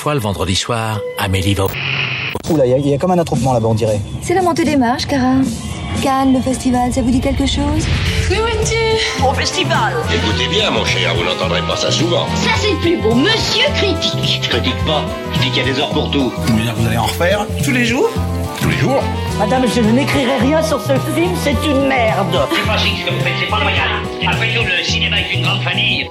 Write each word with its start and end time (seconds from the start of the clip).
Parfois, 0.00 0.14
le 0.14 0.20
vendredi 0.20 0.56
soir, 0.56 0.98
Amélie 1.18 1.52
va... 1.52 1.66
Oula, 2.48 2.64
il 2.64 2.88
y, 2.88 2.94
a 2.94 2.96
comme 2.96 3.10
un 3.10 3.18
attroupement 3.18 3.52
là-bas, 3.52 3.68
on 3.68 3.74
dirait. 3.74 4.00
C'est 4.22 4.32
la 4.32 4.40
montée 4.40 4.64
des 4.64 4.78
marches, 4.78 5.04
Cara. 5.04 5.34
Cannes, 6.02 6.32
le 6.32 6.40
festival, 6.40 6.90
ça 6.90 7.02
vous 7.02 7.10
dit 7.10 7.20
quelque 7.20 7.44
chose? 7.44 7.84
Au 9.22 9.34
festival 9.34 9.92
Écoutez 10.10 10.48
bien, 10.48 10.70
mon 10.70 10.86
cher, 10.86 11.14
vous 11.14 11.22
n'entendrez 11.22 11.60
pas 11.68 11.76
ça 11.76 11.90
souvent. 11.90 12.26
Ça 12.36 12.48
c'est 12.56 12.80
plus 12.80 12.96
beau, 12.96 13.14
monsieur 13.14 13.66
critique 13.74 14.40
Je 14.42 14.48
critique 14.48 14.84
pas, 14.86 15.04
je 15.34 15.38
dis 15.40 15.50
qu'il 15.50 15.66
y 15.66 15.68
a 15.68 15.70
des 15.74 15.78
heures 15.78 15.90
pour 15.90 16.10
tout. 16.10 16.32
Vous 16.34 16.52
voulez 16.54 16.62
dire 16.62 16.74
que 16.74 16.80
vous 16.80 16.86
allez 16.86 16.96
en 16.96 17.04
refaire 17.04 17.46
Tous 17.62 17.72
les 17.72 17.84
jours? 17.84 18.08
Tous 18.62 18.70
les 18.70 18.78
jours 18.78 19.02
Madame, 19.38 19.66
je 19.68 19.82
ne 19.82 19.92
n'écrirai 19.92 20.38
rien 20.38 20.62
sur 20.62 20.80
ce 20.80 20.94
film, 21.14 21.32
c'est 21.44 21.62
une 21.68 21.88
merde 21.88 22.40
C'est 22.50 22.66
pas 22.66 22.78
ce 22.78 22.84
que 22.84 23.12
vous 23.12 23.20
faites, 23.20 23.34
c'est 23.38 23.50
pas 23.50 23.60
loyal. 23.60 23.90
Après 24.26 24.48
tout, 24.54 24.64
le 24.64 24.82
cinéma 24.82 25.20
est 25.20 25.34
une 25.34 25.42
grande 25.42 25.60
famille. 25.60 26.08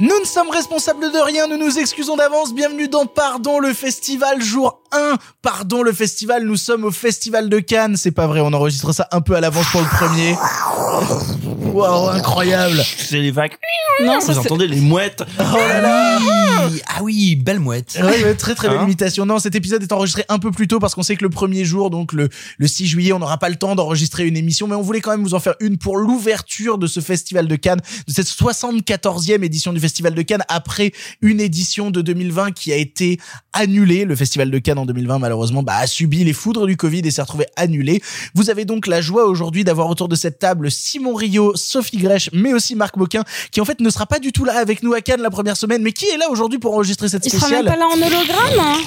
Nous 0.00 0.18
ne 0.18 0.24
sommes 0.24 0.48
responsables 0.48 1.12
de 1.12 1.18
rien, 1.18 1.46
nous 1.46 1.58
nous 1.58 1.78
excusons 1.78 2.16
d'avance. 2.16 2.54
Bienvenue 2.54 2.88
dans 2.88 3.04
Pardon 3.04 3.58
le 3.58 3.74
festival 3.74 4.40
jour 4.40 4.80
1. 4.92 5.16
Pardon 5.42 5.82
le 5.82 5.92
festival, 5.92 6.44
nous 6.44 6.56
sommes 6.56 6.84
au 6.84 6.90
festival 6.90 7.50
de 7.50 7.58
Cannes. 7.58 7.98
C'est 7.98 8.10
pas 8.10 8.26
vrai, 8.26 8.40
on 8.40 8.50
enregistre 8.54 8.92
ça 8.94 9.06
un 9.12 9.20
peu 9.20 9.34
à 9.34 9.42
l'avance 9.42 9.66
pour 9.70 9.82
le 9.82 9.86
premier. 9.88 10.36
Waouh, 11.74 12.08
incroyable. 12.08 12.82
C'est 12.96 13.18
les 13.18 13.30
vagues. 13.30 13.58
Non, 14.02 14.18
Vous 14.20 14.38
entendez 14.38 14.68
les 14.68 14.80
mouettes 14.80 15.22
Oh 15.38 15.42
là 15.68 15.82
là. 15.82 16.18
Ah 16.86 17.02
oui, 17.02 17.36
belle 17.36 17.60
mouette. 17.60 17.98
Ouais, 18.00 18.24
ouais, 18.24 18.34
très 18.34 18.54
très 18.54 18.68
belle 18.68 18.78
Hein 18.78 18.84
imitation. 18.84 19.26
Non, 19.26 19.38
cet 19.38 19.54
épisode 19.54 19.82
est 19.82 19.92
enregistré 19.92 20.24
un 20.28 20.38
peu 20.38 20.50
plus 20.50 20.68
tôt 20.68 20.78
parce 20.78 20.94
qu'on 20.94 21.02
sait 21.02 21.16
que 21.16 21.22
le 21.22 21.30
premier 21.30 21.64
jour, 21.64 21.90
donc 21.90 22.12
le, 22.12 22.28
le 22.58 22.66
6 22.66 22.86
juillet, 22.86 23.12
on 23.12 23.18
n'aura 23.18 23.38
pas 23.38 23.48
le 23.48 23.56
temps 23.56 23.74
d'enregistrer 23.74 24.26
une 24.26 24.36
émission, 24.36 24.66
mais 24.66 24.74
on 24.74 24.82
voulait 24.82 25.00
quand 25.00 25.10
même 25.10 25.22
vous 25.22 25.34
en 25.34 25.40
faire 25.40 25.54
une 25.60 25.78
pour 25.78 25.96
l'ouverture 25.96 26.78
de 26.78 26.86
ce 26.86 27.00
festival 27.00 27.48
de 27.48 27.56
Cannes, 27.56 27.80
de 28.06 28.12
cette 28.12 28.26
74e 28.26 29.42
édition 29.42 29.72
du 29.72 29.80
festival 29.80 30.14
de 30.14 30.22
Cannes 30.22 30.44
après 30.48 30.92
une 31.20 31.40
édition 31.40 31.90
de 31.90 32.00
2020 32.00 32.52
qui 32.52 32.72
a 32.72 32.76
été 32.76 33.18
annulée. 33.52 34.04
Le 34.04 34.16
festival 34.16 34.50
de 34.50 34.58
Cannes 34.58 34.78
en 34.78 34.86
2020, 34.86 35.18
malheureusement, 35.18 35.62
bah, 35.62 35.76
a 35.76 35.86
subi 35.86 36.24
les 36.24 36.32
foudres 36.32 36.66
du 36.66 36.76
Covid 36.76 37.00
et 37.00 37.10
s'est 37.10 37.22
retrouvé 37.22 37.46
annulé. 37.56 38.02
Vous 38.34 38.50
avez 38.50 38.64
donc 38.64 38.86
la 38.86 39.00
joie 39.00 39.26
aujourd'hui 39.26 39.64
d'avoir 39.64 39.88
autour 39.88 40.08
de 40.08 40.14
cette 40.14 40.38
table 40.38 40.70
Simon 40.70 41.14
Rio, 41.14 41.56
Sophie 41.56 41.98
Grèche, 41.98 42.30
mais 42.32 42.52
aussi 42.52 42.74
Marc 42.76 42.96
Moquin, 42.96 43.24
qui 43.50 43.60
en 43.60 43.64
fait 43.64 43.80
ne 43.80 43.90
sera 43.90 44.06
pas 44.06 44.18
du 44.18 44.32
tout 44.32 44.44
là 44.44 44.58
avec 44.58 44.82
nous 44.82 44.94
à 44.94 45.00
Cannes 45.00 45.22
la 45.22 45.30
première 45.30 45.56
semaine, 45.56 45.82
mais 45.82 45.92
qui 45.92 46.06
est 46.06 46.16
là 46.16 46.30
aujourd'hui 46.30 46.58
pour 46.60 46.74
enregistrer 46.74 47.08
cette 47.08 47.26
Il 47.26 47.30
sera 47.32 47.46
spéciale. 47.46 47.64
même 47.64 47.72
pas 47.74 47.78
là 47.78 47.86
en 47.86 47.96
hologramme. 48.00 48.58
hein. 48.58 48.78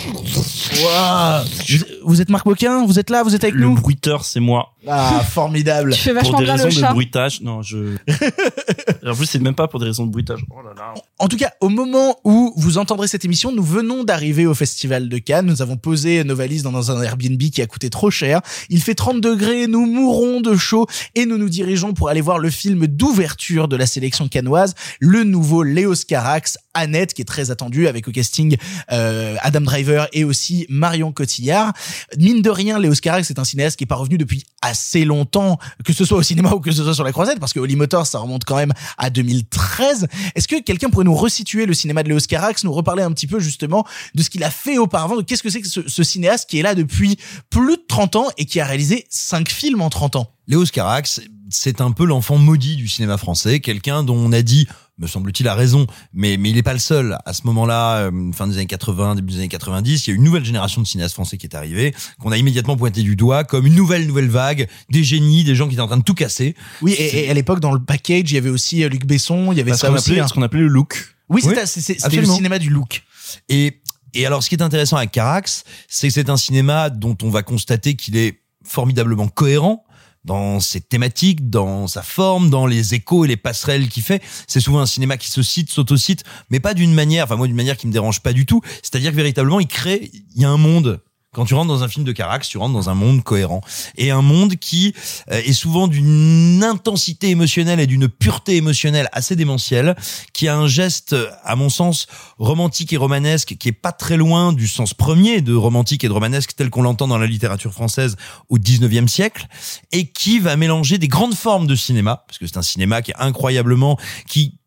Waouh 0.83 2.02
vous, 2.05 2.21
êtes 2.21 2.29
Marc 2.29 2.45
Moquin, 2.45 2.85
vous 2.85 2.99
êtes 2.99 3.09
là, 3.09 3.23
vous 3.23 3.35
êtes 3.35 3.43
avec 3.43 3.55
Le 3.55 3.65
nous 3.65 3.75
bruiteur, 3.75 4.25
c'est 4.25 4.39
moi. 4.39 4.73
Ah, 4.87 5.21
formidable. 5.27 5.93
Tu 5.93 5.99
fais 5.99 6.11
Pour 6.11 6.21
vachement 6.21 6.39
des 6.39 6.45
bien 6.45 6.53
raisons 6.55 6.81
le 6.81 6.87
de 6.87 6.93
bruitage. 6.93 7.41
Non, 7.41 7.61
je. 7.61 7.77
en 9.07 9.15
plus, 9.15 9.25
c'est 9.25 9.39
même 9.39 9.55
pas 9.55 9.67
pour 9.67 9.79
des 9.79 9.85
raisons 9.85 10.05
de 10.05 10.11
bruitage. 10.11 10.41
Oh 10.49 10.61
là 10.61 10.73
là. 10.75 10.93
En 11.19 11.27
tout 11.27 11.37
cas, 11.37 11.51
au 11.61 11.69
moment 11.69 12.17
où 12.23 12.53
vous 12.57 12.77
entendrez 12.77 13.07
cette 13.07 13.23
émission, 13.23 13.51
nous 13.51 13.63
venons 13.63 14.03
d'arriver 14.03 14.45
au 14.45 14.53
Festival 14.53 15.07
de 15.07 15.17
Cannes. 15.17 15.45
Nous 15.45 15.61
avons 15.61 15.77
posé 15.77 16.23
nos 16.23 16.35
valises 16.35 16.63
dans 16.63 16.91
un 16.91 17.01
Airbnb 17.01 17.41
qui 17.41 17.61
a 17.61 17.65
coûté 17.65 17.89
trop 17.89 18.11
cher. 18.11 18.41
Il 18.69 18.81
fait 18.81 18.95
30 18.95 19.21
degrés, 19.21 19.67
nous 19.67 19.85
mourrons 19.85 20.41
de 20.41 20.55
chaud 20.55 20.87
et 21.15 21.25
nous 21.25 21.37
nous 21.37 21.49
dirigeons 21.49 21.93
pour 21.93 22.09
aller 22.09 22.21
voir 22.21 22.39
le 22.39 22.49
film 22.49 22.87
d'ouverture 22.87 23.67
de 23.67 23.75
la 23.75 23.85
sélection 23.85 24.27
cannoise, 24.27 24.75
le 24.99 25.23
nouveau 25.23 25.63
Léos 25.63 26.05
Carax, 26.07 26.57
Annette, 26.73 27.13
qui 27.13 27.21
est 27.21 27.25
très 27.25 27.51
attendu 27.51 27.87
avec 27.87 28.07
au 28.07 28.11
casting 28.11 28.57
euh, 28.91 29.35
Adam 29.41 29.61
Driver 29.61 30.07
et 30.13 30.23
aussi 30.23 30.65
Marion 30.69 31.11
Cotillard. 31.11 31.73
Mine 32.17 32.41
de 32.41 32.49
rien, 32.49 32.79
Léos 32.79 32.95
Carax 33.01 33.29
est 33.29 33.39
un 33.39 33.43
cinéaste 33.43 33.77
qui 33.77 33.83
est 33.83 33.87
pas 33.87 33.95
revenu 33.95 34.17
depuis 34.17 34.43
assez 34.61 35.05
longtemps, 35.05 35.57
que 35.83 35.93
ce 35.93 36.05
soit 36.05 36.17
au 36.17 36.23
cinéma 36.23 36.51
ou 36.51 36.59
que 36.59 36.71
ce 36.71 36.83
soit 36.83 36.93
sur 36.93 37.03
la 37.03 37.11
croisette, 37.11 37.39
parce 37.39 37.53
que 37.53 37.59
Holy 37.59 37.75
Motors, 37.75 38.07
ça 38.07 38.19
remonte 38.19 38.45
quand 38.45 38.55
même 38.55 38.73
à 38.97 39.09
2013. 39.09 40.07
Est-ce 40.35 40.47
que 40.47 40.61
quelqu'un 40.61 40.89
pourrait 40.89 41.05
nous 41.05 41.15
resituer 41.15 41.65
le 41.65 41.73
cinéma 41.73 42.03
de 42.03 42.09
Léos 42.09 42.19
Carax, 42.27 42.63
nous 42.63 42.73
reparler 42.73 43.03
un 43.03 43.11
petit 43.11 43.27
peu 43.27 43.39
justement 43.39 43.85
de 44.15 44.23
ce 44.23 44.29
qu'il 44.29 44.43
a 44.43 44.49
fait 44.49 44.77
auparavant, 44.77 45.17
de 45.17 45.21
qu'est-ce 45.21 45.43
que 45.43 45.49
c'est 45.49 45.61
que 45.61 45.67
ce, 45.67 46.03
cinéaste 46.03 46.49
qui 46.49 46.59
est 46.59 46.63
là 46.63 46.75
depuis 46.75 47.17
plus 47.49 47.77
de 47.77 47.83
30 47.87 48.15
ans 48.15 48.27
et 48.37 48.45
qui 48.45 48.59
a 48.59 48.65
réalisé 48.65 49.05
cinq 49.09 49.49
films 49.49 49.81
en 49.81 49.89
30 49.89 50.15
ans? 50.17 50.31
Léos 50.47 50.65
Carax, 50.65 51.21
c'est 51.49 51.81
un 51.81 51.91
peu 51.91 52.05
l'enfant 52.05 52.37
maudit 52.37 52.75
du 52.75 52.87
cinéma 52.87 53.17
français, 53.17 53.59
quelqu'un 53.59 54.03
dont 54.03 54.17
on 54.17 54.31
a 54.33 54.41
dit, 54.41 54.67
me 55.03 55.07
semble-t-il, 55.07 55.47
a 55.47 55.53
raison, 55.53 55.85
mais, 56.13 56.37
mais 56.37 56.49
il 56.49 56.55
n'est 56.55 56.63
pas 56.63 56.73
le 56.73 56.79
seul. 56.79 57.17
À 57.25 57.33
ce 57.33 57.41
moment-là, 57.45 57.97
euh, 57.97 58.31
fin 58.33 58.47
des 58.47 58.55
années 58.55 58.65
80, 58.65 59.15
début 59.15 59.33
des 59.33 59.39
années 59.39 59.47
90, 59.47 60.07
il 60.07 60.09
y 60.09 60.13
a 60.13 60.15
une 60.15 60.23
nouvelle 60.23 60.45
génération 60.45 60.81
de 60.81 60.87
cinéastes 60.87 61.13
français 61.13 61.37
qui 61.37 61.45
est 61.45 61.55
arrivée, 61.55 61.93
qu'on 62.19 62.31
a 62.31 62.37
immédiatement 62.37 62.75
pointé 62.77 63.01
du 63.01 63.15
doigt 63.15 63.43
comme 63.43 63.65
une 63.67 63.75
nouvelle, 63.75 64.07
nouvelle 64.07 64.29
vague, 64.29 64.67
des 64.89 65.03
génies, 65.03 65.43
des 65.43 65.55
gens 65.55 65.67
qui 65.67 65.73
étaient 65.73 65.81
en 65.81 65.87
train 65.87 65.97
de 65.97 66.03
tout 66.03 66.13
casser. 66.13 66.55
Oui, 66.81 66.93
et, 66.93 67.25
et 67.25 67.29
à 67.29 67.33
l'époque, 67.33 67.59
dans 67.59 67.73
le 67.73 67.79
package, 67.83 68.31
il 68.31 68.35
y 68.35 68.37
avait 68.37 68.49
aussi 68.49 68.83
euh, 68.83 68.89
Luc 68.89 69.05
Besson, 69.05 69.51
il 69.51 69.57
y 69.57 69.61
avait 69.61 69.71
Parce 69.71 69.81
ça 69.81 69.91
aussi. 69.91 70.11
appelait, 70.11 70.21
hein. 70.21 70.27
ce 70.27 70.33
qu'on 70.33 70.41
appelait 70.41 70.61
le 70.61 70.67
look. 70.67 71.15
Oui, 71.29 71.41
Oui, 71.45 71.55
c'était 71.65 72.17
le 72.21 72.25
cinéma 72.25 72.59
du 72.59 72.69
look. 72.69 73.03
Et, 73.49 73.81
et 74.13 74.25
alors, 74.25 74.43
ce 74.43 74.49
qui 74.49 74.55
est 74.55 74.61
intéressant 74.61 74.97
avec 74.97 75.11
Carax, 75.11 75.63
c'est 75.87 76.07
que 76.07 76.13
c'est 76.13 76.29
un 76.29 76.37
cinéma 76.37 76.89
dont 76.89 77.17
on 77.23 77.29
va 77.29 77.43
constater 77.43 77.95
qu'il 77.95 78.15
est 78.17 78.39
formidablement 78.63 79.27
cohérent 79.27 79.83
dans 80.25 80.59
ses 80.59 80.81
thématiques, 80.81 81.49
dans 81.49 81.87
sa 81.87 82.01
forme, 82.01 82.49
dans 82.49 82.65
les 82.65 82.93
échos 82.93 83.25
et 83.25 83.27
les 83.27 83.37
passerelles 83.37 83.89
qu'il 83.89 84.03
fait. 84.03 84.21
C'est 84.47 84.59
souvent 84.59 84.79
un 84.79 84.85
cinéma 84.85 85.17
qui 85.17 85.29
se 85.29 85.41
cite, 85.41 85.69
s'autocite, 85.69 86.23
mais 86.49 86.59
pas 86.59 86.73
d'une 86.73 86.93
manière, 86.93 87.25
enfin 87.25 87.35
moi 87.35 87.47
d'une 87.47 87.55
manière 87.55 87.77
qui 87.77 87.87
me 87.87 87.91
dérange 87.91 88.21
pas 88.21 88.33
du 88.33 88.45
tout. 88.45 88.61
C'est-à-dire 88.81 89.11
que 89.11 89.17
véritablement, 89.17 89.59
il 89.59 89.67
crée, 89.67 90.11
il 90.35 90.41
y 90.41 90.45
a 90.45 90.49
un 90.49 90.57
monde. 90.57 91.01
Quand 91.33 91.45
tu 91.45 91.55
rentres 91.55 91.67
dans 91.67 91.83
un 91.83 91.87
film 91.87 92.05
de 92.05 92.11
Carax, 92.11 92.47
tu 92.47 92.57
rentres 92.57 92.73
dans 92.73 92.89
un 92.89 92.93
monde 92.93 93.23
cohérent. 93.23 93.61
Et 93.97 94.11
un 94.11 94.21
monde 94.21 94.55
qui 94.55 94.93
euh, 95.31 95.41
est 95.43 95.53
souvent 95.53 95.87
d'une 95.87 96.63
intensité 96.63 97.29
émotionnelle 97.29 97.79
et 97.79 97.87
d'une 97.87 98.07
pureté 98.07 98.55
émotionnelle 98.55 99.09
assez 99.11 99.35
démentielle, 99.35 99.95
qui 100.33 100.47
a 100.47 100.55
un 100.55 100.67
geste, 100.67 101.15
à 101.43 101.55
mon 101.55 101.69
sens, 101.69 102.07
romantique 102.37 102.93
et 102.93 102.97
romanesque, 102.97 103.55
qui 103.57 103.69
est 103.69 103.71
pas 103.73 103.91
très 103.91 104.17
loin 104.17 104.53
du 104.53 104.67
sens 104.67 104.93
premier 104.93 105.41
de 105.41 105.53
romantique 105.53 106.03
et 106.03 106.07
de 106.07 106.13
romanesque 106.13 106.55
tel 106.55 106.69
qu'on 106.69 106.83
l'entend 106.83 107.07
dans 107.07 107.17
la 107.17 107.27
littérature 107.27 107.73
française 107.73 108.15
au 108.49 108.57
19e 108.57 109.07
siècle, 109.07 109.47
et 109.91 110.07
qui 110.07 110.39
va 110.39 110.55
mélanger 110.55 110.97
des 110.97 111.07
grandes 111.07 111.35
formes 111.35 111.67
de 111.67 111.75
cinéma, 111.75 112.23
parce 112.27 112.37
que 112.37 112.47
c'est 112.47 112.57
un 112.57 112.63
cinéma 112.63 113.01
qui 113.01 113.11
est 113.11 113.19
incroyablement, 113.19 113.97
qui 114.27 114.59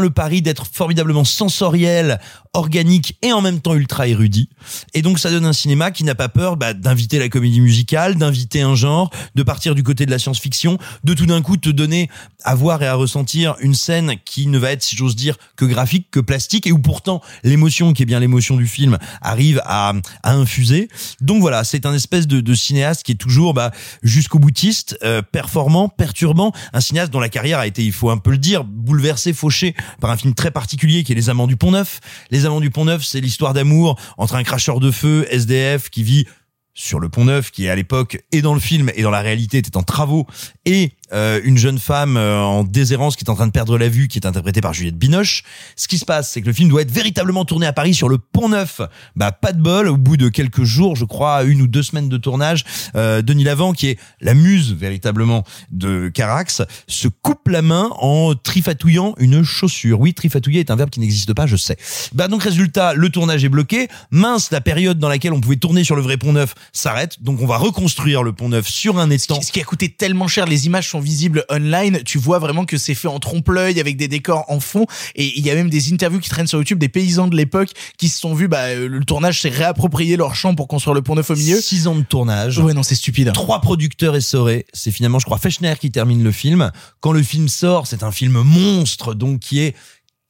le 0.00 0.10
pari 0.10 0.42
d'être 0.42 0.66
formidablement 0.70 1.24
sensoriel, 1.24 2.20
organique 2.54 3.16
et 3.22 3.32
en 3.32 3.40
même 3.40 3.60
temps 3.60 3.74
ultra 3.74 4.06
érudit. 4.06 4.48
Et 4.94 5.02
donc 5.02 5.18
ça 5.18 5.30
donne 5.30 5.46
un 5.46 5.52
cinéma 5.52 5.90
qui 5.90 6.04
n'a 6.04 6.14
pas 6.14 6.28
peur 6.28 6.56
bah, 6.56 6.74
d'inviter 6.74 7.18
la 7.18 7.28
comédie 7.28 7.60
musicale, 7.60 8.16
d'inviter 8.16 8.60
un 8.60 8.74
genre, 8.74 9.10
de 9.34 9.42
partir 9.42 9.74
du 9.74 9.82
côté 9.82 10.04
de 10.04 10.10
la 10.10 10.18
science-fiction, 10.18 10.78
de 11.04 11.14
tout 11.14 11.26
d'un 11.26 11.40
coup 11.40 11.56
te 11.56 11.70
donner 11.70 12.10
à 12.44 12.54
voir 12.54 12.82
et 12.82 12.86
à 12.86 12.94
ressentir 12.94 13.56
une 13.60 13.74
scène 13.74 14.16
qui 14.24 14.46
ne 14.48 14.58
va 14.58 14.72
être, 14.72 14.82
si 14.82 14.96
j'ose 14.96 15.16
dire, 15.16 15.36
que 15.56 15.64
graphique, 15.64 16.08
que 16.10 16.20
plastique, 16.20 16.66
et 16.66 16.72
où 16.72 16.78
pourtant 16.78 17.22
l'émotion, 17.44 17.92
qui 17.92 18.02
est 18.02 18.06
bien 18.06 18.20
l'émotion 18.20 18.56
du 18.56 18.66
film, 18.66 18.98
arrive 19.20 19.62
à, 19.64 19.94
à 20.22 20.32
infuser. 20.34 20.88
Donc 21.20 21.40
voilà, 21.40 21.64
c'est 21.64 21.86
un 21.86 21.94
espèce 21.94 22.26
de, 22.26 22.40
de 22.40 22.54
cinéaste 22.54 23.02
qui 23.04 23.12
est 23.12 23.16
toujours 23.16 23.54
bah, 23.54 23.70
jusqu'au 24.02 24.38
boutiste, 24.38 24.98
euh, 25.02 25.22
performant, 25.22 25.88
perturbant, 25.88 26.52
un 26.72 26.80
cinéaste 26.80 27.12
dont 27.12 27.20
la 27.20 27.28
carrière 27.28 27.58
a 27.58 27.66
été, 27.66 27.84
il 27.84 27.92
faut 27.92 28.10
un 28.10 28.18
peu 28.18 28.30
le 28.30 28.38
dire, 28.38 28.64
bouleversée, 28.64 29.32
fauchée 29.32 29.74
par 30.00 30.10
un 30.10 30.16
film 30.16 30.34
très 30.34 30.50
particulier 30.50 31.04
qui 31.04 31.12
est 31.12 31.14
Les 31.14 31.30
Amants 31.30 31.46
du 31.46 31.56
Pont 31.56 31.72
Neuf. 31.72 32.00
Les 32.30 32.46
Amants 32.46 32.60
du 32.60 32.70
Pont 32.70 32.84
Neuf, 32.84 33.04
c'est 33.04 33.20
l'histoire 33.20 33.54
d'amour 33.54 33.98
entre 34.18 34.34
un 34.34 34.42
cracheur 34.42 34.80
de 34.80 34.90
feu, 34.90 35.26
SDF, 35.30 35.90
qui 35.90 36.02
vit 36.02 36.26
sur 36.74 37.00
le 37.00 37.08
Pont 37.08 37.24
Neuf, 37.24 37.50
qui 37.50 37.68
à 37.68 37.74
l'époque 37.74 38.18
et 38.32 38.42
dans 38.42 38.54
le 38.54 38.60
film 38.60 38.90
et 38.94 39.02
dans 39.02 39.10
la 39.10 39.20
réalité 39.20 39.58
était 39.58 39.76
en 39.76 39.82
travaux, 39.82 40.26
et 40.64 40.92
euh, 41.12 41.40
une 41.44 41.58
jeune 41.58 41.78
femme 41.78 42.16
euh, 42.16 42.40
en 42.40 42.64
déshérence 42.64 43.16
qui 43.16 43.24
est 43.24 43.30
en 43.30 43.34
train 43.34 43.46
de 43.46 43.52
perdre 43.52 43.76
la 43.76 43.88
vue, 43.88 44.08
qui 44.08 44.18
est 44.18 44.26
interprétée 44.26 44.60
par 44.60 44.72
Juliette 44.72 44.96
Binoche. 44.96 45.42
Ce 45.76 45.88
qui 45.88 45.98
se 45.98 46.04
passe, 46.04 46.30
c'est 46.30 46.40
que 46.40 46.46
le 46.46 46.52
film 46.52 46.68
doit 46.68 46.82
être 46.82 46.90
véritablement 46.90 47.44
tourné 47.44 47.66
à 47.66 47.72
Paris 47.72 47.94
sur 47.94 48.08
le 48.08 48.18
Pont 48.18 48.48
Neuf. 48.48 48.80
Bah 49.16 49.32
pas 49.32 49.52
de 49.52 49.60
bol, 49.60 49.88
au 49.88 49.96
bout 49.96 50.16
de 50.16 50.28
quelques 50.28 50.64
jours, 50.64 50.96
je 50.96 51.04
crois 51.04 51.44
une 51.44 51.62
ou 51.62 51.66
deux 51.66 51.82
semaines 51.82 52.08
de 52.08 52.16
tournage, 52.16 52.64
euh, 52.96 53.22
Denis 53.22 53.44
Lavant, 53.44 53.72
qui 53.72 53.88
est 53.88 53.98
la 54.20 54.34
muse 54.34 54.72
véritablement 54.72 55.44
de 55.70 56.08
Carax, 56.08 56.62
se 56.88 57.08
coupe 57.08 57.48
la 57.48 57.62
main 57.62 57.90
en 57.98 58.34
trifatouillant 58.34 59.14
une 59.18 59.42
chaussure. 59.42 60.00
Oui, 60.00 60.14
trifatouiller 60.14 60.60
est 60.60 60.70
un 60.70 60.76
verbe 60.76 60.90
qui 60.90 61.00
n'existe 61.00 61.34
pas, 61.34 61.46
je 61.46 61.56
sais. 61.56 61.76
Bah 62.14 62.28
donc 62.28 62.42
résultat, 62.42 62.94
le 62.94 63.10
tournage 63.10 63.44
est 63.44 63.48
bloqué. 63.48 63.88
Mince, 64.10 64.50
la 64.50 64.60
période 64.60 64.98
dans 64.98 65.08
laquelle 65.08 65.32
on 65.32 65.40
pouvait 65.40 65.56
tourner 65.56 65.84
sur 65.84 65.96
le 65.96 66.02
vrai 66.02 66.16
Pont 66.16 66.32
Neuf 66.32 66.54
s'arrête. 66.72 67.22
Donc 67.22 67.40
on 67.40 67.46
va 67.46 67.58
reconstruire 67.58 68.22
le 68.22 68.32
Pont 68.32 68.48
Neuf 68.48 68.66
sur 68.66 68.98
un 68.98 69.10
étang. 69.10 69.40
Ce 69.42 69.52
qui 69.52 69.60
a 69.60 69.64
coûté 69.64 69.90
tellement 69.90 70.28
cher, 70.28 70.46
les 70.46 70.66
images 70.66 70.88
sont 70.88 71.01
visibles 71.02 71.44
online, 71.50 72.00
tu 72.04 72.18
vois 72.18 72.38
vraiment 72.38 72.64
que 72.64 72.78
c'est 72.78 72.94
fait 72.94 73.08
en 73.08 73.18
trompe-l'œil 73.18 73.80
avec 73.80 73.96
des 73.96 74.08
décors 74.08 74.44
en 74.48 74.60
fond 74.60 74.86
et 75.14 75.38
il 75.38 75.44
y 75.44 75.50
a 75.50 75.54
même 75.54 75.70
des 75.70 75.92
interviews 75.92 76.20
qui 76.20 76.30
traînent 76.30 76.46
sur 76.46 76.58
YouTube 76.58 76.78
des 76.78 76.88
paysans 76.88 77.28
de 77.28 77.36
l'époque 77.36 77.70
qui 77.98 78.08
se 78.08 78.18
sont 78.18 78.34
vus 78.34 78.48
bah 78.48 78.64
euh, 78.68 78.88
le 78.88 79.04
tournage 79.04 79.40
s'est 79.40 79.48
réapproprié 79.48 80.16
leur 80.16 80.34
champ 80.34 80.54
pour 80.54 80.68
construire 80.68 80.94
le 80.94 81.02
pont 81.02 81.14
neuf 81.14 81.30
au 81.30 81.36
milieu. 81.36 81.60
Six 81.60 81.86
ans 81.86 81.94
de 81.94 82.02
tournage. 82.02 82.58
Ouais 82.58 82.74
non, 82.74 82.82
c'est 82.82 82.94
stupide. 82.94 83.32
Trois 83.32 83.60
producteurs 83.60 84.16
essorés. 84.16 84.66
C'est 84.72 84.90
finalement, 84.90 85.18
je 85.18 85.24
crois, 85.24 85.38
Fechner 85.38 85.74
qui 85.80 85.90
termine 85.90 86.22
le 86.22 86.32
film. 86.32 86.70
Quand 87.00 87.12
le 87.12 87.22
film 87.22 87.48
sort, 87.48 87.86
c'est 87.86 88.02
un 88.02 88.12
film 88.12 88.40
monstre, 88.42 89.14
donc 89.14 89.40
qui 89.40 89.60
est 89.60 89.74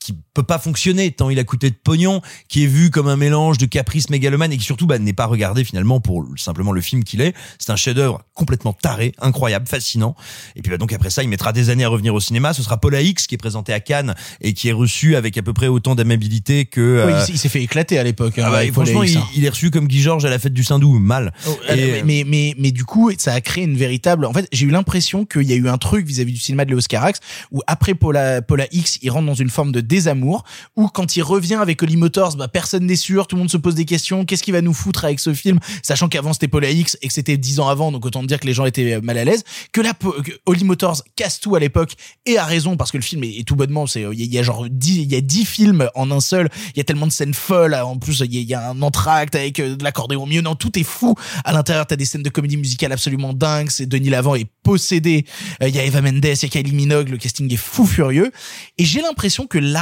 qui 0.02 0.14
peut 0.34 0.42
pas 0.42 0.58
fonctionner 0.58 1.10
tant 1.10 1.30
il 1.30 1.38
a 1.38 1.44
coûté 1.44 1.70
de 1.70 1.74
pognon, 1.74 2.20
qui 2.48 2.64
est 2.64 2.66
vu 2.66 2.90
comme 2.90 3.08
un 3.08 3.16
mélange 3.16 3.58
de 3.58 3.66
caprice 3.66 4.10
mégalomane 4.10 4.52
et 4.52 4.56
qui 4.56 4.64
surtout 4.64 4.86
bah, 4.86 4.98
n'est 4.98 5.12
pas 5.12 5.26
regardé 5.26 5.64
finalement 5.64 6.00
pour 6.00 6.24
simplement 6.36 6.72
le 6.72 6.80
film 6.80 7.04
qu'il 7.04 7.20
est. 7.20 7.34
C'est 7.58 7.70
un 7.70 7.76
chef-d'œuvre 7.76 8.22
complètement 8.34 8.72
taré, 8.72 9.12
incroyable, 9.20 9.66
fascinant. 9.68 10.14
Et 10.56 10.62
puis 10.62 10.70
bah, 10.70 10.78
donc 10.78 10.92
après 10.92 11.10
ça, 11.10 11.22
il 11.22 11.28
mettra 11.28 11.52
des 11.52 11.70
années 11.70 11.84
à 11.84 11.88
revenir 11.88 12.14
au 12.14 12.20
cinéma. 12.20 12.52
Ce 12.54 12.62
sera 12.62 12.78
Paul 12.80 12.94
X 13.00 13.26
qui 13.26 13.34
est 13.34 13.38
présenté 13.38 13.72
à 13.72 13.80
Cannes 13.80 14.14
et 14.40 14.52
qui 14.54 14.68
est 14.68 14.72
reçu 14.72 15.16
avec 15.16 15.36
à 15.38 15.42
peu 15.42 15.52
près 15.52 15.68
autant 15.68 15.94
d'amabilité 15.94 16.64
que. 16.66 17.04
Oui, 17.06 17.12
euh, 17.12 17.18
il 17.20 17.26
s'est- 17.26 17.32
il 17.32 17.38
s'est 17.38 17.48
fait 17.48 17.62
éclater 17.62 17.98
à 17.98 18.04
l'époque. 18.04 18.38
hein, 18.38 18.44
ah 18.46 18.50
bah, 18.50 18.72
franchement, 18.72 19.02
X, 19.02 19.16
hein. 19.16 19.24
il 19.36 19.44
est 19.44 19.48
reçu 19.48 19.70
comme 19.70 19.86
Guy 19.88 20.00
Georges 20.00 20.24
à 20.24 20.30
la 20.30 20.38
fête 20.38 20.52
du 20.54 20.64
Saint-Doux, 20.64 20.98
mal. 20.98 21.32
Oh, 21.46 21.56
Et, 21.68 21.72
euh, 21.72 21.74
euh, 21.76 22.02
mais, 22.04 22.24
mais, 22.26 22.54
mais 22.58 22.70
du 22.72 22.84
coup, 22.84 23.10
ça 23.18 23.32
a 23.34 23.40
créé 23.40 23.64
une 23.64 23.76
véritable. 23.76 24.24
En 24.24 24.32
fait, 24.32 24.48
j'ai 24.52 24.66
eu 24.66 24.70
l'impression 24.70 25.24
qu'il 25.24 25.42
y 25.42 25.52
a 25.52 25.56
eu 25.56 25.68
un 25.68 25.78
truc 25.78 26.06
vis-à-vis 26.06 26.32
du 26.32 26.38
cinéma 26.40 26.64
de 26.64 26.70
Léos 26.70 26.80
Carax 26.88 27.20
où 27.50 27.60
après 27.66 27.94
Paula, 27.94 28.42
Paula 28.42 28.66
X, 28.72 28.98
il 29.02 29.10
rentre 29.10 29.26
dans 29.26 29.34
une 29.34 29.50
forme 29.50 29.72
de 29.72 29.80
désamour. 29.92 30.44
Où 30.76 30.88
quand 30.88 31.16
il 31.16 31.22
revient 31.22 31.56
avec 31.60 31.82
Holly 31.82 31.96
Motors, 31.96 32.36
bah 32.36 32.48
personne 32.48 32.86
n'est 32.86 32.96
sûr, 32.96 33.26
tout 33.26 33.36
le 33.36 33.40
monde 33.40 33.50
se 33.50 33.58
pose 33.58 33.74
des 33.74 33.84
questions. 33.84 34.24
Qu'est-ce 34.24 34.42
qu'il 34.42 34.54
va 34.54 34.62
nous 34.62 34.72
foutre 34.72 35.04
avec 35.04 35.20
ce 35.20 35.34
film, 35.34 35.58
sachant 35.82 36.08
qu'avant 36.08 36.32
c'était 36.32 36.48
Paula 36.48 36.70
X 36.70 36.96
et 37.02 37.08
que 37.08 37.12
c'était 37.12 37.36
dix 37.36 37.60
ans 37.60 37.68
avant, 37.68 37.92
donc 37.92 38.06
autant 38.06 38.22
dire 38.22 38.40
que 38.40 38.46
les 38.46 38.54
gens 38.54 38.64
étaient 38.64 39.00
mal 39.02 39.18
à 39.18 39.24
l'aise. 39.24 39.44
Que 39.72 39.80
là, 39.82 39.92
Holly 40.46 40.64
Motors 40.64 41.02
casse 41.14 41.40
tout 41.40 41.54
à 41.54 41.60
l'époque 41.60 41.92
et 42.24 42.38
a 42.38 42.44
raison 42.44 42.76
parce 42.76 42.90
que 42.90 42.96
le 42.96 43.02
film 43.02 43.22
est, 43.24 43.46
tout 43.46 43.54
bonnement. 43.56 43.86
C'est 43.86 44.00
il 44.00 44.18
y, 44.18 44.22
a- 44.22 44.26
il 44.26 44.32
y 44.34 44.38
a 44.38 44.42
genre 44.42 44.66
dix, 44.70 44.96
il 45.02 45.12
y 45.12 45.16
a 45.16 45.20
dix 45.20 45.44
films 45.44 45.88
en 45.94 46.10
un 46.10 46.20
seul. 46.20 46.48
Il 46.74 46.78
y 46.78 46.80
a 46.80 46.84
tellement 46.84 47.06
de 47.06 47.12
scènes 47.12 47.34
folles. 47.34 47.74
En 47.74 47.98
plus, 47.98 48.20
il 48.24 48.34
y 48.34 48.54
a, 48.54 48.70
un 48.70 48.80
entracte 48.82 49.34
avec 49.34 49.60
euh, 49.60 49.76
de 49.76 49.84
l'accordéon 49.84 50.26
mieux. 50.26 50.40
Non, 50.40 50.54
tout 50.54 50.78
est 50.78 50.82
fou. 50.84 51.14
À 51.44 51.52
l'intérieur, 51.52 51.86
t'as 51.86 51.96
des 51.96 52.04
scènes 52.06 52.22
de 52.22 52.30
comédie 52.30 52.56
musicale 52.56 52.92
absolument 52.92 53.32
dingues. 53.34 53.70
C'est 53.70 53.86
Denis 53.86 54.08
Lavant 54.10 54.34
est 54.36 54.46
possédé. 54.62 55.26
Euh, 55.62 55.68
Il 55.68 55.74
y 55.74 55.78
a 55.78 55.84
Eva 55.84 56.00
Mendes, 56.00 56.24
il 56.24 56.42
y 56.42 56.44
a 56.44 56.48
Kylie 56.48 56.72
Minogue. 56.72 57.08
Le 57.10 57.18
casting 57.18 57.52
est 57.52 57.56
fou 57.56 57.84
furieux. 57.86 58.30
Et 58.78 58.84
j'ai 58.84 59.02
l'impression 59.02 59.46
que 59.46 59.58
là, 59.58 59.81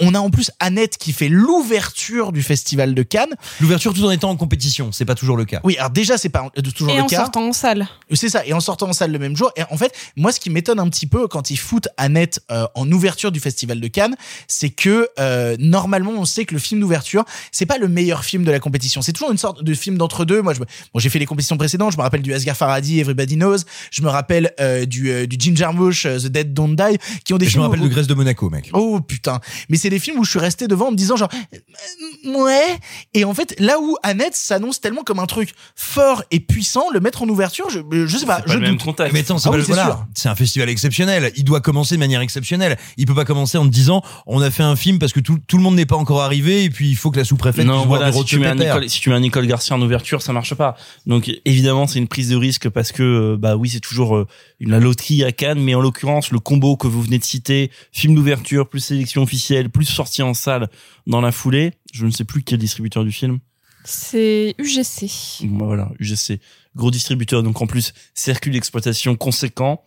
on 0.00 0.14
a 0.14 0.18
en 0.18 0.30
plus 0.30 0.50
Annette 0.60 0.98
qui 0.98 1.12
fait 1.12 1.28
l'ouverture 1.28 2.32
du 2.32 2.42
festival 2.42 2.94
de 2.94 3.02
Cannes. 3.02 3.34
L'ouverture 3.60 3.94
tout 3.94 4.04
en 4.04 4.10
étant 4.10 4.30
en 4.30 4.36
compétition, 4.36 4.92
c'est 4.92 5.04
pas 5.04 5.14
toujours 5.14 5.36
le 5.36 5.44
cas. 5.44 5.60
Oui, 5.64 5.76
alors 5.78 5.90
déjà 5.90 6.18
c'est 6.18 6.28
pas 6.28 6.50
euh, 6.56 6.62
toujours 6.62 6.92
Et 6.92 6.96
le 6.96 7.02
en 7.02 7.06
cas. 7.06 7.16
sortant 7.16 7.46
en 7.48 7.52
salle. 7.52 7.86
C'est 8.12 8.28
ça, 8.28 8.44
et 8.46 8.52
en 8.52 8.60
sortant 8.60 8.88
en 8.88 8.92
salle 8.92 9.10
le 9.12 9.18
même 9.18 9.36
jour. 9.36 9.50
Et 9.56 9.62
en 9.70 9.76
fait, 9.76 9.92
moi, 10.16 10.32
ce 10.32 10.40
qui 10.40 10.50
m'étonne 10.50 10.78
un 10.78 10.88
petit 10.88 11.06
peu 11.06 11.26
quand 11.28 11.50
ils 11.50 11.56
foutent 11.56 11.88
Annette 11.96 12.40
euh, 12.50 12.66
en 12.74 12.90
ouverture 12.92 13.32
du 13.32 13.40
Festival 13.40 13.80
de 13.80 13.88
Cannes, 13.88 14.16
c'est 14.48 14.70
que 14.70 15.08
euh, 15.18 15.56
normalement, 15.58 16.12
on 16.12 16.24
sait 16.24 16.44
que 16.44 16.54
le 16.54 16.60
film 16.60 16.80
d'ouverture, 16.80 17.24
c'est 17.50 17.66
pas 17.66 17.78
le 17.78 17.88
meilleur 17.88 18.24
film 18.24 18.44
de 18.44 18.50
la 18.50 18.60
compétition. 18.60 19.02
C'est 19.02 19.12
toujours 19.12 19.30
une 19.32 19.38
sorte 19.38 19.62
de 19.64 19.74
film 19.74 19.96
d'entre 19.98 20.24
deux. 20.24 20.42
Moi, 20.42 20.54
je, 20.54 20.60
me- 20.60 20.66
bon, 20.94 21.00
j'ai 21.00 21.08
fait 21.08 21.18
les 21.18 21.26
compétitions 21.26 21.56
précédentes. 21.56 21.92
Je 21.92 21.96
me 21.96 22.02
rappelle 22.02 22.22
du 22.22 22.32
Asghar 22.34 22.56
Farhadi, 22.56 23.00
Everybody 23.00 23.36
Knows. 23.36 23.58
Je 23.90 24.02
me 24.02 24.08
rappelle 24.08 24.52
euh, 24.60 24.84
du, 24.86 25.10
euh, 25.10 25.26
du 25.26 25.36
Ginger 25.38 25.70
Mush, 25.74 26.06
euh, 26.06 26.18
The 26.18 26.26
Dead 26.26 26.52
Don't 26.54 26.74
Die, 26.76 26.98
qui 27.24 27.32
ont 27.34 27.38
des 27.38 27.46
Et 27.46 27.48
je 27.48 27.52
films 27.52 27.62
me 27.64 27.68
rappelle 27.68 27.80
où- 27.80 27.88
de 27.88 27.92
Grèce 27.92 28.06
de 28.06 28.14
Monaco, 28.14 28.50
mec. 28.50 28.70
Oh 28.72 29.00
putain. 29.00 29.40
Mais 29.68 29.78
c'est 29.86 29.90
des 29.90 30.00
films 30.00 30.18
où 30.18 30.24
je 30.24 30.30
suis 30.30 30.40
resté 30.40 30.66
devant 30.66 30.88
en 30.88 30.90
me 30.90 30.96
disant 30.96 31.14
genre 31.14 31.28
euh, 31.54 32.32
ouais 32.32 32.76
et 33.14 33.24
en 33.24 33.34
fait 33.34 33.54
là 33.60 33.78
où 33.80 33.96
Annette 34.02 34.34
s'annonce 34.34 34.80
tellement 34.80 35.04
comme 35.04 35.20
un 35.20 35.26
truc 35.26 35.54
fort 35.76 36.24
et 36.32 36.40
puissant 36.40 36.90
le 36.92 36.98
mettre 36.98 37.22
en 37.22 37.28
ouverture 37.28 37.70
je 37.70 37.78
je 37.92 38.16
sais 38.16 38.26
pas, 38.26 38.42
je 38.46 38.54
le 38.54 38.60
même 38.60 38.72
doute. 38.72 38.82
contexte. 38.82 39.12
Mais 39.14 39.20
attends, 39.20 39.38
c'est 39.38 39.48
Ah 39.48 39.52
pas 39.52 39.58
oui, 39.58 39.64
voilà. 39.68 40.06
un 40.24 40.34
festival 40.34 40.68
exceptionnel. 40.68 41.30
Il 41.36 41.44
doit 41.44 41.60
commencer 41.60 41.94
de 41.94 42.00
manière 42.00 42.20
exceptionnelle. 42.20 42.76
Il 42.96 43.06
peut 43.06 43.14
pas 43.14 43.24
commencer 43.24 43.58
en 43.58 43.64
te 43.64 43.70
disant, 43.70 44.02
on 44.26 44.40
a 44.40 44.50
fait 44.50 44.64
un 44.64 44.74
film 44.74 44.98
parce 44.98 45.12
que 45.12 45.20
tout, 45.20 45.38
tout 45.46 45.56
le 45.56 45.62
monde 45.62 45.76
n'est 45.76 45.86
pas 45.86 45.96
encore 45.96 46.22
arrivé 46.22 46.64
et 46.64 46.70
puis 46.70 46.88
il 46.88 46.96
faut 46.96 47.12
que 47.12 47.18
la 47.18 47.24
sous-préfète 47.24 47.64
non, 47.64 47.86
voilà, 47.86 48.12
si 48.12 48.24
tu, 48.24 48.38
mets 48.38 48.48
un. 48.48 48.54
Nicole, 48.56 48.90
si 48.90 49.00
tu 49.00 49.10
mets 49.10 49.16
un 49.16 49.20
Nicole 49.20 49.46
Garcia 49.46 49.76
en 49.76 49.82
ouverture, 49.82 50.20
ça 50.20 50.32
marche 50.32 50.54
pas. 50.54 50.76
Donc 51.06 51.30
évidemment, 51.44 51.86
c'est 51.86 52.00
une 52.00 52.08
prise 52.08 52.28
de 52.28 52.36
risque 52.36 52.68
parce 52.68 52.90
que 52.90 53.02
euh, 53.02 53.36
bah 53.38 53.56
oui, 53.56 53.70
c'est 53.70 53.80
toujours 53.80 54.16
euh, 54.16 54.26
une 54.58 54.70
la 54.70 54.80
loterie 54.80 55.22
à 55.22 55.30
Cannes, 55.30 55.60
mais 55.60 55.74
en 55.74 55.80
l'occurrence, 55.80 56.32
le 56.32 56.40
combo 56.40 56.76
que 56.76 56.88
vous 56.88 57.02
venez 57.02 57.18
de 57.18 57.24
citer, 57.24 57.70
film 57.92 58.14
d'ouverture 58.14 58.68
plus 58.68 58.80
sélection 58.80 59.22
officielle 59.22 59.70
plus 59.76 59.84
sortie 59.84 60.22
en 60.22 60.32
salle 60.32 60.68
dans 61.06 61.20
la 61.20 61.32
foulée, 61.32 61.74
je 61.92 62.06
ne 62.06 62.10
sais 62.10 62.24
plus 62.24 62.42
quel 62.42 62.58
distributeur 62.58 63.04
du 63.04 63.12
film. 63.12 63.38
C'est 63.84 64.54
UGC. 64.58 65.44
Bon, 65.44 65.66
Voilà, 65.66 65.90
UGC, 66.00 66.40
gros 66.74 66.90
distributeur, 66.90 67.42
donc 67.42 67.60
en 67.60 67.66
plus 67.66 67.92
circuit 68.14 68.50
d'exploitation 68.50 69.16
conséquent. 69.16 69.82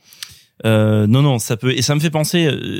Euh, 0.65 1.07
non, 1.07 1.21
non, 1.21 1.39
ça 1.39 1.57
peut 1.57 1.71
et 1.75 1.81
ça 1.81 1.95
me 1.95 1.99
fait 1.99 2.09
penser. 2.11 2.45
euh, 2.45 2.79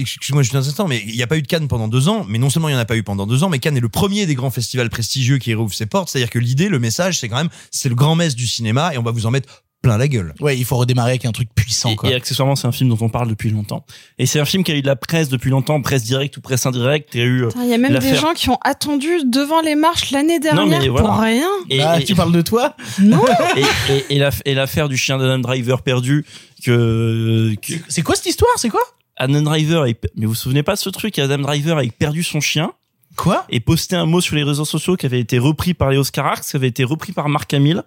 excuse-moi 0.00 0.42
juste 0.42 0.54
un 0.54 0.58
instant, 0.58 0.86
mais 0.86 1.02
il 1.06 1.14
n'y 1.14 1.22
a 1.22 1.26
pas 1.26 1.38
eu 1.38 1.42
de 1.42 1.46
Cannes 1.46 1.68
pendant 1.68 1.88
deux 1.88 2.08
ans. 2.08 2.26
Mais 2.28 2.38
non 2.38 2.50
seulement 2.50 2.68
il 2.68 2.72
n'y 2.72 2.76
en 2.78 2.80
a 2.82 2.84
pas 2.84 2.96
eu 2.96 3.02
pendant 3.02 3.26
deux 3.26 3.42
ans, 3.42 3.48
mais 3.48 3.58
Cannes 3.58 3.76
est 3.76 3.80
le 3.80 3.88
premier 3.88 4.26
des 4.26 4.34
grands 4.34 4.50
festivals 4.50 4.90
prestigieux 4.90 5.38
qui 5.38 5.54
rouvre 5.54 5.72
ses 5.72 5.86
portes. 5.86 6.10
C'est-à-dire 6.10 6.30
que 6.30 6.40
l'idée, 6.40 6.68
le 6.68 6.78
message, 6.78 7.20
c'est 7.20 7.28
quand 7.28 7.36
même, 7.36 7.50
c'est 7.70 7.88
le 7.88 7.94
grand 7.94 8.16
messe 8.16 8.34
du 8.34 8.46
cinéma 8.46 8.92
et 8.94 8.98
on 8.98 9.02
va 9.02 9.12
vous 9.12 9.26
en 9.26 9.30
mettre 9.30 9.64
plein 9.84 9.96
la 9.98 10.08
gueule. 10.08 10.34
ouais 10.40 10.56
il 10.58 10.64
faut 10.64 10.76
redémarrer 10.76 11.10
avec 11.10 11.24
un 11.24 11.32
truc 11.32 11.48
puissant 11.54 11.90
Et, 11.90 11.96
quoi 11.96 12.10
et 12.10 12.14
accessoirement, 12.14 12.56
c'est 12.56 12.66
un 12.66 12.72
film 12.72 12.90
dont 12.90 12.98
on 13.00 13.08
parle 13.08 13.28
depuis 13.28 13.50
longtemps. 13.50 13.84
Et 14.18 14.26
c'est 14.26 14.40
un 14.40 14.44
film 14.44 14.64
qui 14.64 14.72
a 14.72 14.74
eu 14.74 14.82
de 14.82 14.86
la 14.86 14.96
presse 14.96 15.28
depuis 15.28 15.50
longtemps, 15.50 15.80
presse 15.82 16.02
directe 16.04 16.36
ou 16.36 16.40
presse 16.40 16.66
indirecte. 16.66 17.10
Il 17.14 17.20
y 17.20 17.22
a 17.22 17.26
eu. 17.26 17.44
euh, 17.44 17.48
Il 17.62 17.68
y 17.68 17.74
a 17.74 17.78
même 17.78 17.96
des 17.98 18.14
gens 18.16 18.34
qui 18.34 18.50
ont 18.50 18.58
attendu 18.64 19.08
devant 19.24 19.60
les 19.60 19.74
marches 19.76 20.10
l'année 20.10 20.38
Non, 20.38 20.66
dernière 20.66 20.94
pour 20.94 21.16
rien. 21.18 21.48
Et, 21.70 21.80
Ah, 21.82 22.00
et- 22.00 22.04
tu 22.04 22.14
parles 22.14 22.32
de 22.32 22.42
toi 22.42 22.74
Non. 23.00 23.22
et, 23.56 23.92
et, 23.92 24.16
et 24.16 24.18
l'aff- 24.18 24.42
et 24.44 24.54
l'affaire 24.54 24.88
du 24.88 24.96
chien 24.96 25.18
d'Adam 25.18 25.38
Driver 25.38 25.82
perdu 25.82 26.24
que, 26.64 27.54
que 27.62 27.74
c'est 27.88 28.02
quoi 28.02 28.14
cette 28.16 28.26
histoire? 28.26 28.50
C'est 28.56 28.68
quoi? 28.70 28.80
Adam 29.16 29.42
Driver 29.42 29.82
a- 29.82 29.86
mais 30.16 30.24
vous 30.26 30.28
vous 30.30 30.34
souvenez 30.34 30.62
pas 30.62 30.74
de 30.74 30.78
ce 30.80 30.90
truc 30.90 31.18
Adam 31.18 31.38
Driver 31.38 31.78
a 31.78 31.82
perdu 31.96 32.22
son 32.24 32.40
chien 32.40 32.72
quoi? 33.16 33.44
et 33.48 33.60
posté 33.60 33.94
un 33.94 34.06
mot 34.06 34.20
sur 34.20 34.34
les 34.34 34.42
réseaux 34.42 34.64
sociaux 34.64 34.96
qui 34.96 35.06
avait 35.06 35.20
été 35.20 35.38
repris 35.38 35.72
par 35.74 35.90
les 35.90 35.98
Oscar 35.98 36.40
qui 36.40 36.56
avait 36.56 36.66
été 36.68 36.82
repris 36.82 37.12
par 37.12 37.28
Mark 37.28 37.52
Hamill 37.54 37.84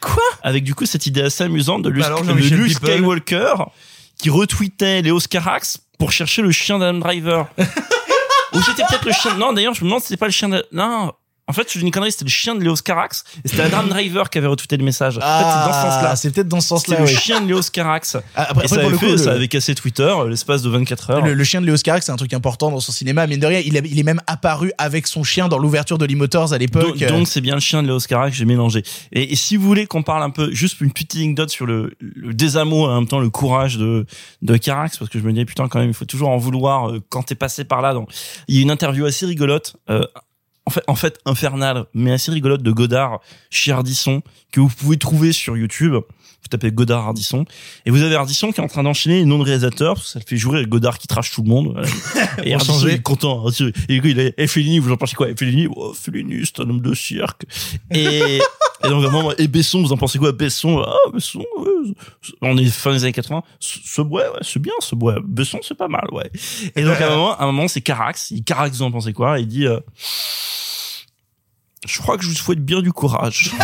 quoi 0.00 0.22
avec 0.42 0.64
du 0.64 0.74
coup 0.74 0.86
cette 0.86 1.06
idée 1.06 1.22
assez 1.22 1.44
amusante 1.44 1.82
de 1.82 1.88
Luke, 1.88 2.00
Bah 2.02 2.06
alors, 2.06 2.22
de 2.22 2.28
Jean-Michel 2.28 2.58
Luke 2.58 2.72
People. 2.80 2.94
Skywalker 2.94 3.54
qui 4.18 4.30
retweetait 4.30 5.02
les 5.02 5.10
Oscarax 5.10 5.78
pour 5.98 6.12
chercher 6.12 6.42
le 6.42 6.50
chien 6.50 6.78
d'Adam 6.78 6.98
Driver. 6.98 7.46
Ou 8.54 8.62
c'était 8.62 8.82
peut-être 8.88 9.04
le 9.04 9.12
chien. 9.12 9.34
Non, 9.36 9.52
d'ailleurs, 9.52 9.74
je 9.74 9.84
me 9.84 9.88
demande 9.88 10.00
si 10.00 10.08
c'était 10.08 10.18
pas 10.18 10.26
le 10.26 10.32
chien 10.32 10.48
de. 10.48 10.64
Non. 10.72 11.12
En 11.48 11.52
fait, 11.54 11.66
je 11.72 11.78
dis 11.78 11.84
une 11.84 11.90
connerie, 11.90 12.12
c'était 12.12 12.26
le 12.26 12.30
chien 12.30 12.54
de 12.54 12.62
Léos 12.62 12.76
Carax. 12.84 13.24
Et 13.44 13.48
c'était 13.48 13.62
Adam 13.62 13.82
Driver 13.88 14.28
qui 14.30 14.38
avait 14.38 14.46
retweeté 14.46 14.76
le 14.76 14.84
message. 14.84 15.16
en 15.16 15.20
fait, 15.20 15.26
c'est 15.26 15.66
dans 15.66 15.72
ce 15.72 15.80
sens-là. 15.80 16.08
Ah, 16.10 16.16
c'est 16.16 16.30
peut-être 16.30 16.48
dans 16.48 16.60
ce 16.60 16.68
C'était 16.76 16.80
sens-là 16.92 16.98
le 17.00 17.04
oui. 17.06 17.16
chien 17.16 17.40
de 17.40 17.46
Léos 17.46 17.62
Carax. 17.72 18.16
Ah, 18.36 18.46
après, 18.50 18.64
et 18.66 18.68
ça 18.68 18.74
après, 18.76 18.84
pour 18.88 18.88
avait, 18.88 18.90
le 18.92 18.98
coup 18.98 19.04
fait- 19.06 19.10
le- 19.12 19.16
ça 19.18 19.32
avait 19.32 19.48
cassé 19.48 19.74
Twitter 19.74 20.02
euh, 20.02 20.28
l'espace 20.28 20.62
de 20.62 20.68
24 20.68 21.10
heures. 21.10 21.24
Le, 21.24 21.32
le 21.34 21.44
chien 21.44 21.60
de 21.60 21.66
Léos 21.66 21.76
Carax, 21.82 22.04
c'est 22.06 22.12
un 22.12 22.16
truc 22.16 22.32
important 22.34 22.70
dans 22.70 22.80
son 22.80 22.92
cinéma. 22.92 23.26
Mine 23.26 23.40
de 23.40 23.46
rien, 23.46 23.60
il, 23.64 23.76
a- 23.76 23.80
il 23.84 23.98
est 23.98 24.02
même 24.02 24.20
apparu 24.26 24.72
avec 24.78 25.06
son 25.06 25.24
chien 25.24 25.48
dans 25.48 25.58
l'ouverture 25.58 25.96
de 25.98 26.04
Lee-Motors 26.04 26.52
à 26.52 26.58
l'époque. 26.58 26.98
donc 26.98 27.26
c'est 27.26 27.40
bien 27.40 27.54
le 27.54 27.60
chien 27.60 27.82
de 27.82 27.88
Léos 27.88 28.00
Carax, 28.00 28.36
j'ai 28.36 28.44
mélangé. 28.44 28.82
Et, 29.12 29.32
et 29.32 29.36
si 29.36 29.56
vous 29.56 29.66
voulez 29.66 29.86
qu'on 29.86 30.02
parle 30.02 30.22
un 30.22 30.30
peu, 30.30 30.52
juste 30.52 30.80
une 30.82 30.92
petite 30.92 31.16
anecdote 31.16 31.48
sur 31.50 31.64
le, 31.66 31.94
le 32.00 32.34
désamour 32.34 32.88
et 32.90 32.92
en 32.92 32.96
même 33.00 33.08
temps 33.08 33.20
le 33.20 33.30
courage 33.30 33.78
de, 33.78 34.04
de 34.42 34.56
Carax, 34.58 34.98
parce 34.98 35.10
que 35.10 35.18
je 35.18 35.24
me 35.24 35.32
dis 35.32 35.44
putain 35.46 35.66
quand 35.68 35.78
même, 35.80 35.88
il 35.88 35.94
faut 35.94 36.04
toujours 36.04 36.28
en 36.28 36.36
vouloir 36.36 36.90
euh, 36.90 37.00
quand 37.08 37.22
t'es 37.22 37.34
passé 37.34 37.64
par 37.64 37.80
là. 37.80 37.94
Donc, 37.94 38.10
il 38.48 38.56
y 38.56 38.58
a 38.58 38.62
une 38.62 38.70
interview 38.70 39.06
assez 39.06 39.24
rigolote, 39.24 39.76
euh, 39.88 40.02
en 40.68 40.70
fait, 40.70 40.82
en 40.86 40.94
fait 40.94 41.18
infernale, 41.24 41.86
mais 41.94 42.12
assez 42.12 42.30
rigolote 42.30 42.62
de 42.62 42.70
Godard 42.72 43.20
chez 43.48 43.72
Ardisson 43.72 44.20
que 44.52 44.60
vous 44.60 44.68
pouvez 44.68 44.98
trouver 44.98 45.32
sur 45.32 45.56
YouTube. 45.56 45.94
Vous 45.94 46.48
tapez 46.50 46.70
Godard 46.70 47.06
Ardisson 47.08 47.44
et 47.84 47.90
vous 47.90 48.02
avez 48.02 48.14
Ardisson 48.14 48.52
qui 48.52 48.60
est 48.60 48.64
en 48.64 48.68
train 48.68 48.82
d'enchaîner 48.84 49.18
les 49.18 49.24
noms 49.24 49.38
de 49.38 49.44
réalisateurs 49.44 49.94
parce 49.94 50.06
que 50.06 50.12
ça 50.12 50.18
le 50.20 50.24
fait 50.24 50.36
jouer 50.36 50.58
avec 50.58 50.68
Godard 50.68 50.98
qui 50.98 51.08
trash 51.08 51.32
tout 51.32 51.42
le 51.42 51.48
monde. 51.48 51.72
Voilà. 51.72 51.88
Et 52.44 52.52
Ardisson 52.54 52.74
changer. 52.74 52.88
il 52.90 52.94
est 52.94 53.02
content. 53.02 53.40
Ardisson, 53.40 53.72
Et 53.88 53.94
du 53.94 54.00
coup, 54.02 54.08
il 54.08 54.20
est 54.20 54.34
et 54.38 54.46
Fellini, 54.46 54.78
vous 54.78 54.92
en 54.92 54.96
pensez 54.96 55.16
quoi? 55.16 55.28
Et 55.30 55.34
Fellini, 55.36 55.68
oh, 55.74 55.92
Fellini, 55.94 56.42
c'est 56.44 56.60
un 56.60 56.68
homme 56.70 56.80
de 56.80 56.94
cirque. 56.94 57.42
Et, 57.90 58.36
et 58.84 58.88
donc 58.88 59.02
vraiment, 59.02 59.32
et 59.36 59.48
Besson, 59.48 59.82
vous 59.82 59.92
en 59.92 59.96
pensez 59.96 60.18
quoi? 60.18 60.30
Besson, 60.32 60.80
ah 60.86 60.94
Besson, 61.12 61.44
ouais, 61.58 61.94
on 62.42 62.56
est 62.56 62.66
fin 62.66 62.92
des 62.92 63.02
années 63.02 63.12
80. 63.12 63.42
Ce 63.58 63.78
ce 63.84 64.02
bois, 64.02 64.30
ouais, 64.32 64.38
c'est 64.42 64.62
bien, 64.62 64.72
ce 64.80 64.94
bois. 64.94 65.16
Besson, 65.24 65.58
c'est 65.62 65.76
pas 65.76 65.88
mal, 65.88 66.06
ouais. 66.12 66.30
Et 66.76 66.84
donc 66.84 67.00
à 67.00 67.08
un 67.08 67.16
moment, 67.16 67.36
à 67.36 67.42
un 67.42 67.46
moment, 67.46 67.66
c'est 67.68 67.80
Carax. 67.80 68.30
Il 68.30 68.44
Carax, 68.44 68.76
vous 68.76 68.82
en 68.82 68.92
pensez 68.92 69.12
quoi? 69.12 69.40
Il 69.40 69.48
dit. 69.48 69.66
euh, 69.66 69.80
je 71.86 71.98
crois 72.00 72.16
que 72.16 72.24
je 72.24 72.28
vous 72.28 72.34
souhaite 72.34 72.64
bien 72.64 72.82
du 72.82 72.92
courage. 72.92 73.52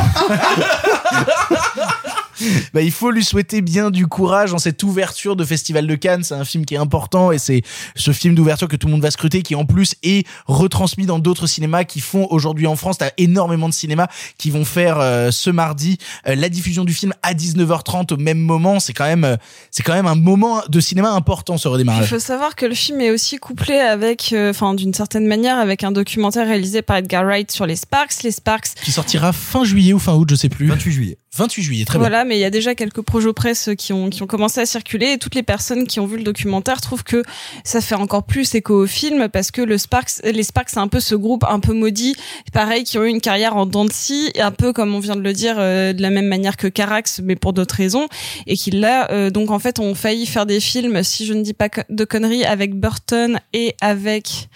bah, 2.74 2.82
il 2.82 2.90
faut 2.90 3.10
lui 3.10 3.24
souhaiter 3.24 3.60
bien 3.60 3.90
du 3.90 4.06
courage 4.06 4.50
dans 4.52 4.58
cette 4.58 4.82
ouverture 4.82 5.36
de 5.36 5.44
Festival 5.44 5.86
de 5.86 5.94
Cannes. 5.94 6.22
C'est 6.24 6.34
un 6.34 6.44
film 6.44 6.64
qui 6.64 6.74
est 6.74 6.78
important 6.78 7.32
et 7.32 7.38
c'est 7.38 7.62
ce 7.96 8.12
film 8.12 8.34
d'ouverture 8.34 8.68
que 8.68 8.76
tout 8.76 8.86
le 8.86 8.92
monde 8.92 9.02
va 9.02 9.10
scruter 9.10 9.42
qui 9.42 9.54
en 9.54 9.64
plus 9.64 9.94
est 10.02 10.26
retransmis 10.46 11.06
dans 11.06 11.18
d'autres 11.18 11.46
cinémas 11.46 11.84
qui 11.84 12.00
font 12.00 12.26
aujourd'hui 12.30 12.66
en 12.66 12.76
France. 12.76 12.98
T'as 12.98 13.10
énormément 13.18 13.68
de 13.68 13.74
cinémas 13.74 14.08
qui 14.38 14.50
vont 14.50 14.64
faire 14.64 14.98
euh, 15.00 15.30
ce 15.30 15.50
mardi 15.50 15.98
euh, 16.26 16.34
la 16.34 16.48
diffusion 16.48 16.84
du 16.84 16.94
film 16.94 17.12
à 17.22 17.34
19h30 17.34 18.12
au 18.12 18.16
même 18.16 18.38
moment. 18.38 18.80
C'est 18.80 18.92
quand 18.92 19.04
même, 19.04 19.24
euh, 19.24 19.36
c'est 19.70 19.82
quand 19.82 19.94
même 19.94 20.06
un 20.06 20.14
moment 20.14 20.62
de 20.68 20.80
cinéma 20.80 21.10
important 21.10 21.56
ce 21.58 21.68
Il 21.68 21.72
redémarrage. 21.72 22.08
faut 22.08 22.18
savoir 22.18 22.56
que 22.56 22.66
le 22.66 22.74
film 22.74 23.00
est 23.00 23.10
aussi 23.10 23.36
couplé 23.36 23.78
avec, 23.78 24.32
euh, 24.32 24.50
enfin 24.50 24.74
d'une 24.74 24.94
certaine 24.94 25.26
manière, 25.26 25.58
avec 25.58 25.84
un 25.84 25.92
documentaire 25.92 26.46
réalisé 26.46 26.82
par 26.82 26.96
Edgar 26.96 27.24
Wright 27.24 27.50
sur 27.50 27.66
les 27.66 27.76
Sparks. 27.76 28.22
Les 28.22 28.30
Sparks, 28.30 28.74
Qui 28.82 28.92
sortira 28.92 29.32
fin 29.32 29.64
juillet 29.64 29.92
ou 29.92 29.98
fin 29.98 30.14
août, 30.14 30.28
je 30.30 30.34
sais 30.34 30.48
plus. 30.48 30.66
28 30.68 30.92
juillet. 30.92 31.18
28 31.36 31.62
juillet, 31.62 31.84
très 31.84 31.98
bien. 31.98 32.08
voilà, 32.08 32.24
il 32.36 32.40
y 32.40 32.44
a 32.44 32.50
déjà 32.50 32.74
quelques 32.74 33.02
projets 33.02 33.24
presse 33.32 33.70
qui 33.78 33.92
ont 33.92 34.10
qui 34.10 34.22
ont 34.22 34.26
commencé 34.26 34.60
à 34.60 34.66
circuler 34.66 35.12
et 35.12 35.18
toutes 35.18 35.34
les 35.34 35.42
personnes 35.42 35.86
qui 35.86 35.98
ont 35.98 36.06
vu 36.06 36.18
le 36.18 36.22
documentaire 36.22 36.80
trouvent 36.80 37.04
que 37.04 37.22
ça 37.64 37.80
fait 37.80 37.94
encore 37.94 38.24
plus 38.24 38.54
écho 38.54 38.82
au 38.82 38.86
film 38.86 39.28
parce 39.28 39.50
que 39.50 39.62
le 39.62 39.78
Sparks, 39.78 40.20
les 40.24 40.42
Sparks, 40.42 40.70
c'est 40.70 40.78
un 40.78 40.88
peu 40.88 41.00
ce 41.00 41.14
groupe 41.14 41.44
un 41.48 41.60
peu 41.60 41.72
maudit, 41.72 42.16
pareil, 42.52 42.84
qui 42.84 42.98
ont 42.98 43.04
eu 43.04 43.08
une 43.08 43.20
carrière 43.20 43.56
en 43.56 43.66
dents 43.66 43.84
de 43.84 43.92
un 44.40 44.50
peu 44.50 44.72
comme 44.72 44.94
on 44.94 44.98
vient 44.98 45.16
de 45.16 45.20
le 45.20 45.32
dire, 45.32 45.56
euh, 45.58 45.92
de 45.92 46.02
la 46.02 46.10
même 46.10 46.26
manière 46.26 46.56
que 46.56 46.66
Carax, 46.66 47.20
mais 47.22 47.36
pour 47.36 47.52
d'autres 47.52 47.74
raisons, 47.74 48.08
et 48.46 48.56
qui 48.56 48.70
là, 48.70 49.10
euh, 49.10 49.30
donc 49.30 49.50
en 49.50 49.58
fait, 49.58 49.78
ont 49.78 49.94
failli 49.94 50.26
faire 50.26 50.46
des 50.46 50.60
films, 50.60 51.02
si 51.02 51.26
je 51.26 51.32
ne 51.32 51.42
dis 51.42 51.54
pas 51.54 51.68
de 51.88 52.04
conneries, 52.04 52.44
avec 52.44 52.74
Burton 52.74 53.38
et 53.52 53.74
avec 53.80 54.48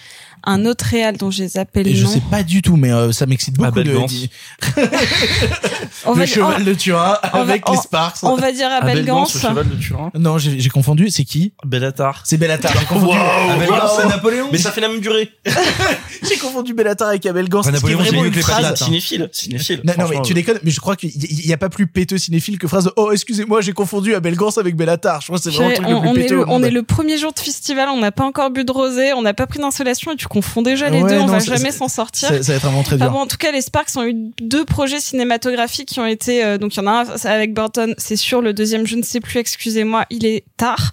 un 0.44 0.64
autre 0.66 0.84
réal 0.84 1.16
dont 1.16 1.30
j'ai 1.30 1.48
zappé 1.48 1.82
le 1.84 1.90
Et 1.90 1.94
je 1.94 2.04
nom. 2.04 2.10
sais 2.10 2.22
pas 2.30 2.42
du 2.42 2.62
tout, 2.62 2.76
mais 2.76 2.92
euh, 2.92 3.12
ça 3.12 3.26
m'excite 3.26 3.54
beaucoup 3.56 3.68
Abel 3.68 3.86
de 3.88 3.92
On 6.06 6.12
le 6.14 6.18
va, 6.20 6.26
cheval 6.26 6.64
de 6.64 6.74
Turin 6.74 7.18
va- 7.22 7.40
avec 7.40 7.68
on- 7.68 7.72
les 7.72 7.78
Sparks. 7.78 8.18
on 8.22 8.36
va 8.36 8.52
dire 8.52 8.70
Abel 8.70 8.90
Abel 8.98 9.04
Gance, 9.06 9.32
Gance. 9.32 9.42
le 9.42 9.48
cheval 9.48 9.68
de 9.68 9.74
Turin. 9.76 10.10
Non, 10.14 10.38
j'ai 10.38 10.68
confondu. 10.68 11.10
C'est 11.10 11.24
qui 11.24 11.52
Bellatar. 11.64 12.22
C'est 12.24 12.36
Bellatar. 12.36 12.72
J'ai 12.78 12.86
confondu. 12.86 13.18
Abel 13.18 13.68
Gance, 13.68 13.90
c'est 14.00 14.08
Napoléon. 14.08 14.48
Mais 14.52 14.58
ça 14.58 14.70
fait 14.72 14.80
la 14.80 14.88
même 14.88 15.00
durée. 15.00 15.30
J'ai 16.28 16.36
confondu 16.36 16.74
Bellatar 16.74 17.08
avec 17.08 17.24
Abel 17.26 17.48
Gance. 17.48 17.66
Enfin, 17.68 17.76
ce 17.76 17.80
qui 17.84 17.92
est 17.92 17.94
Napoléon, 17.94 18.04
c'est 18.10 18.16
vraiment 18.16 18.24
une 18.34 18.42
phrase. 18.42 18.56
patates, 18.62 18.82
hein. 18.82 18.84
Cinéphile. 18.86 19.28
Cinéphile. 19.32 19.80
Non, 19.84 19.92
non, 19.98 20.08
mais 20.10 20.20
tu 20.22 20.34
déconnes, 20.34 20.58
mais 20.64 20.70
je 20.72 20.80
crois 20.80 20.96
qu'il 20.96 21.10
y, 21.10 21.48
y 21.48 21.52
a 21.52 21.56
pas 21.56 21.68
plus 21.68 21.86
péteux 21.86 22.18
cinéphile 22.18 22.58
que 22.58 22.66
phrase 22.66 22.84
de, 22.86 22.92
Oh, 22.96 23.12
excusez-moi, 23.12 23.60
j'ai 23.60 23.72
confondu 23.72 24.14
Abel 24.14 24.34
Gance 24.34 24.58
avec 24.58 24.74
Bellatar. 24.76 25.20
Je 25.20 25.26
crois 25.28 25.38
que 25.38 25.44
c'est 25.44 25.50
vraiment 25.50 25.68
le 25.70 25.74
truc 25.76 25.88
le 25.88 25.94
on, 25.94 26.12
plus 26.12 26.22
péteux 26.22 26.44
on 26.48 26.62
est 26.62 26.70
le 26.70 26.82
premier 26.82 27.18
jour 27.18 27.32
de 27.32 27.38
festival, 27.38 27.88
on 27.88 28.00
n'a 28.00 28.10
pas 28.12 28.24
encore 28.24 28.50
bu 28.50 28.64
de 28.64 28.72
rosé, 28.72 29.12
on 29.12 29.22
n'a 29.22 29.32
pas 29.34 29.46
pris 29.46 29.58
d'insolation 29.60 30.12
et 30.12 30.16
tu 30.16 30.26
confonds 30.28 30.62
déjà 30.62 30.88
les 30.90 31.02
Ouais, 31.02 31.10
deux, 31.10 31.16
on 31.18 31.26
non, 31.26 31.32
va 31.32 31.38
jamais 31.38 31.72
s'en 31.72 31.88
sortir. 31.88 32.28
Ça, 32.28 32.42
ça 32.42 32.52
va 32.52 32.56
être 32.56 32.62
vraiment 32.64 32.82
très 32.82 32.96
Enfin 32.96 33.04
dur. 33.06 33.12
bon, 33.12 33.20
en 33.20 33.26
tout 33.26 33.36
cas, 33.36 33.52
les 33.52 33.60
Sparks 33.60 33.96
ont 33.96 34.04
eu 34.04 34.14
deux 34.40 34.64
projets 34.64 35.00
cinématographiques 35.00 35.88
qui 35.88 36.00
ont 36.00 36.06
été. 36.06 36.44
euh, 36.44 36.58
donc 36.58 36.74
il 36.74 36.78
y 36.78 36.80
en 36.80 36.86
a 36.86 36.90
un 37.04 37.06
avec 37.30 37.54
Burton, 37.54 37.94
c'est 37.98 38.16
sûr. 38.16 38.40
Le 38.42 38.52
deuxième, 38.52 38.86
je 38.86 38.96
ne 38.96 39.02
sais 39.02 39.20
plus. 39.20 39.38
Excusez-moi, 39.38 40.04
il 40.10 40.26
est 40.26 40.44
tard. 40.56 40.92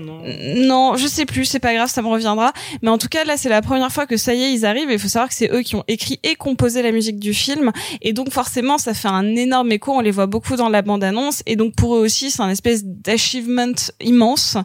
Non? 0.00 0.22
Non, 0.56 0.96
je 0.96 1.06
sais 1.06 1.26
plus. 1.26 1.44
C'est 1.44 1.58
pas 1.58 1.74
grave, 1.74 1.88
ça 1.90 2.02
me 2.02 2.08
reviendra. 2.08 2.52
Mais 2.82 2.88
en 2.90 2.98
tout 2.98 3.08
cas, 3.08 3.24
là, 3.24 3.36
c'est 3.36 3.48
la 3.48 3.62
première 3.62 3.92
fois 3.92 4.06
que 4.06 4.16
ça 4.16 4.34
y 4.34 4.42
est, 4.42 4.52
ils 4.52 4.64
arrivent. 4.66 4.90
Et 4.90 4.94
il 4.94 4.98
faut 4.98 5.08
savoir 5.08 5.28
que 5.28 5.34
c'est 5.34 5.50
eux 5.52 5.62
qui 5.62 5.74
ont 5.76 5.84
écrit 5.88 6.18
et 6.22 6.34
composé 6.34 6.82
la 6.82 6.92
musique 6.92 7.18
du 7.18 7.34
film. 7.34 7.72
Et 8.02 8.12
donc 8.12 8.30
forcément, 8.30 8.78
ça 8.78 8.94
fait 8.94 9.08
un 9.08 9.36
énorme 9.36 9.72
écho. 9.72 9.92
On 9.92 10.00
les 10.00 10.10
voit 10.10 10.26
beaucoup 10.26 10.56
dans 10.56 10.68
la 10.68 10.82
bande-annonce. 10.82 11.42
Et 11.46 11.56
donc 11.56 11.74
pour 11.74 11.96
eux 11.96 12.00
aussi, 12.00 12.30
c'est 12.30 12.42
un 12.42 12.50
espèce 12.50 12.82
d'achievement 12.84 13.72
immense. 14.00 14.56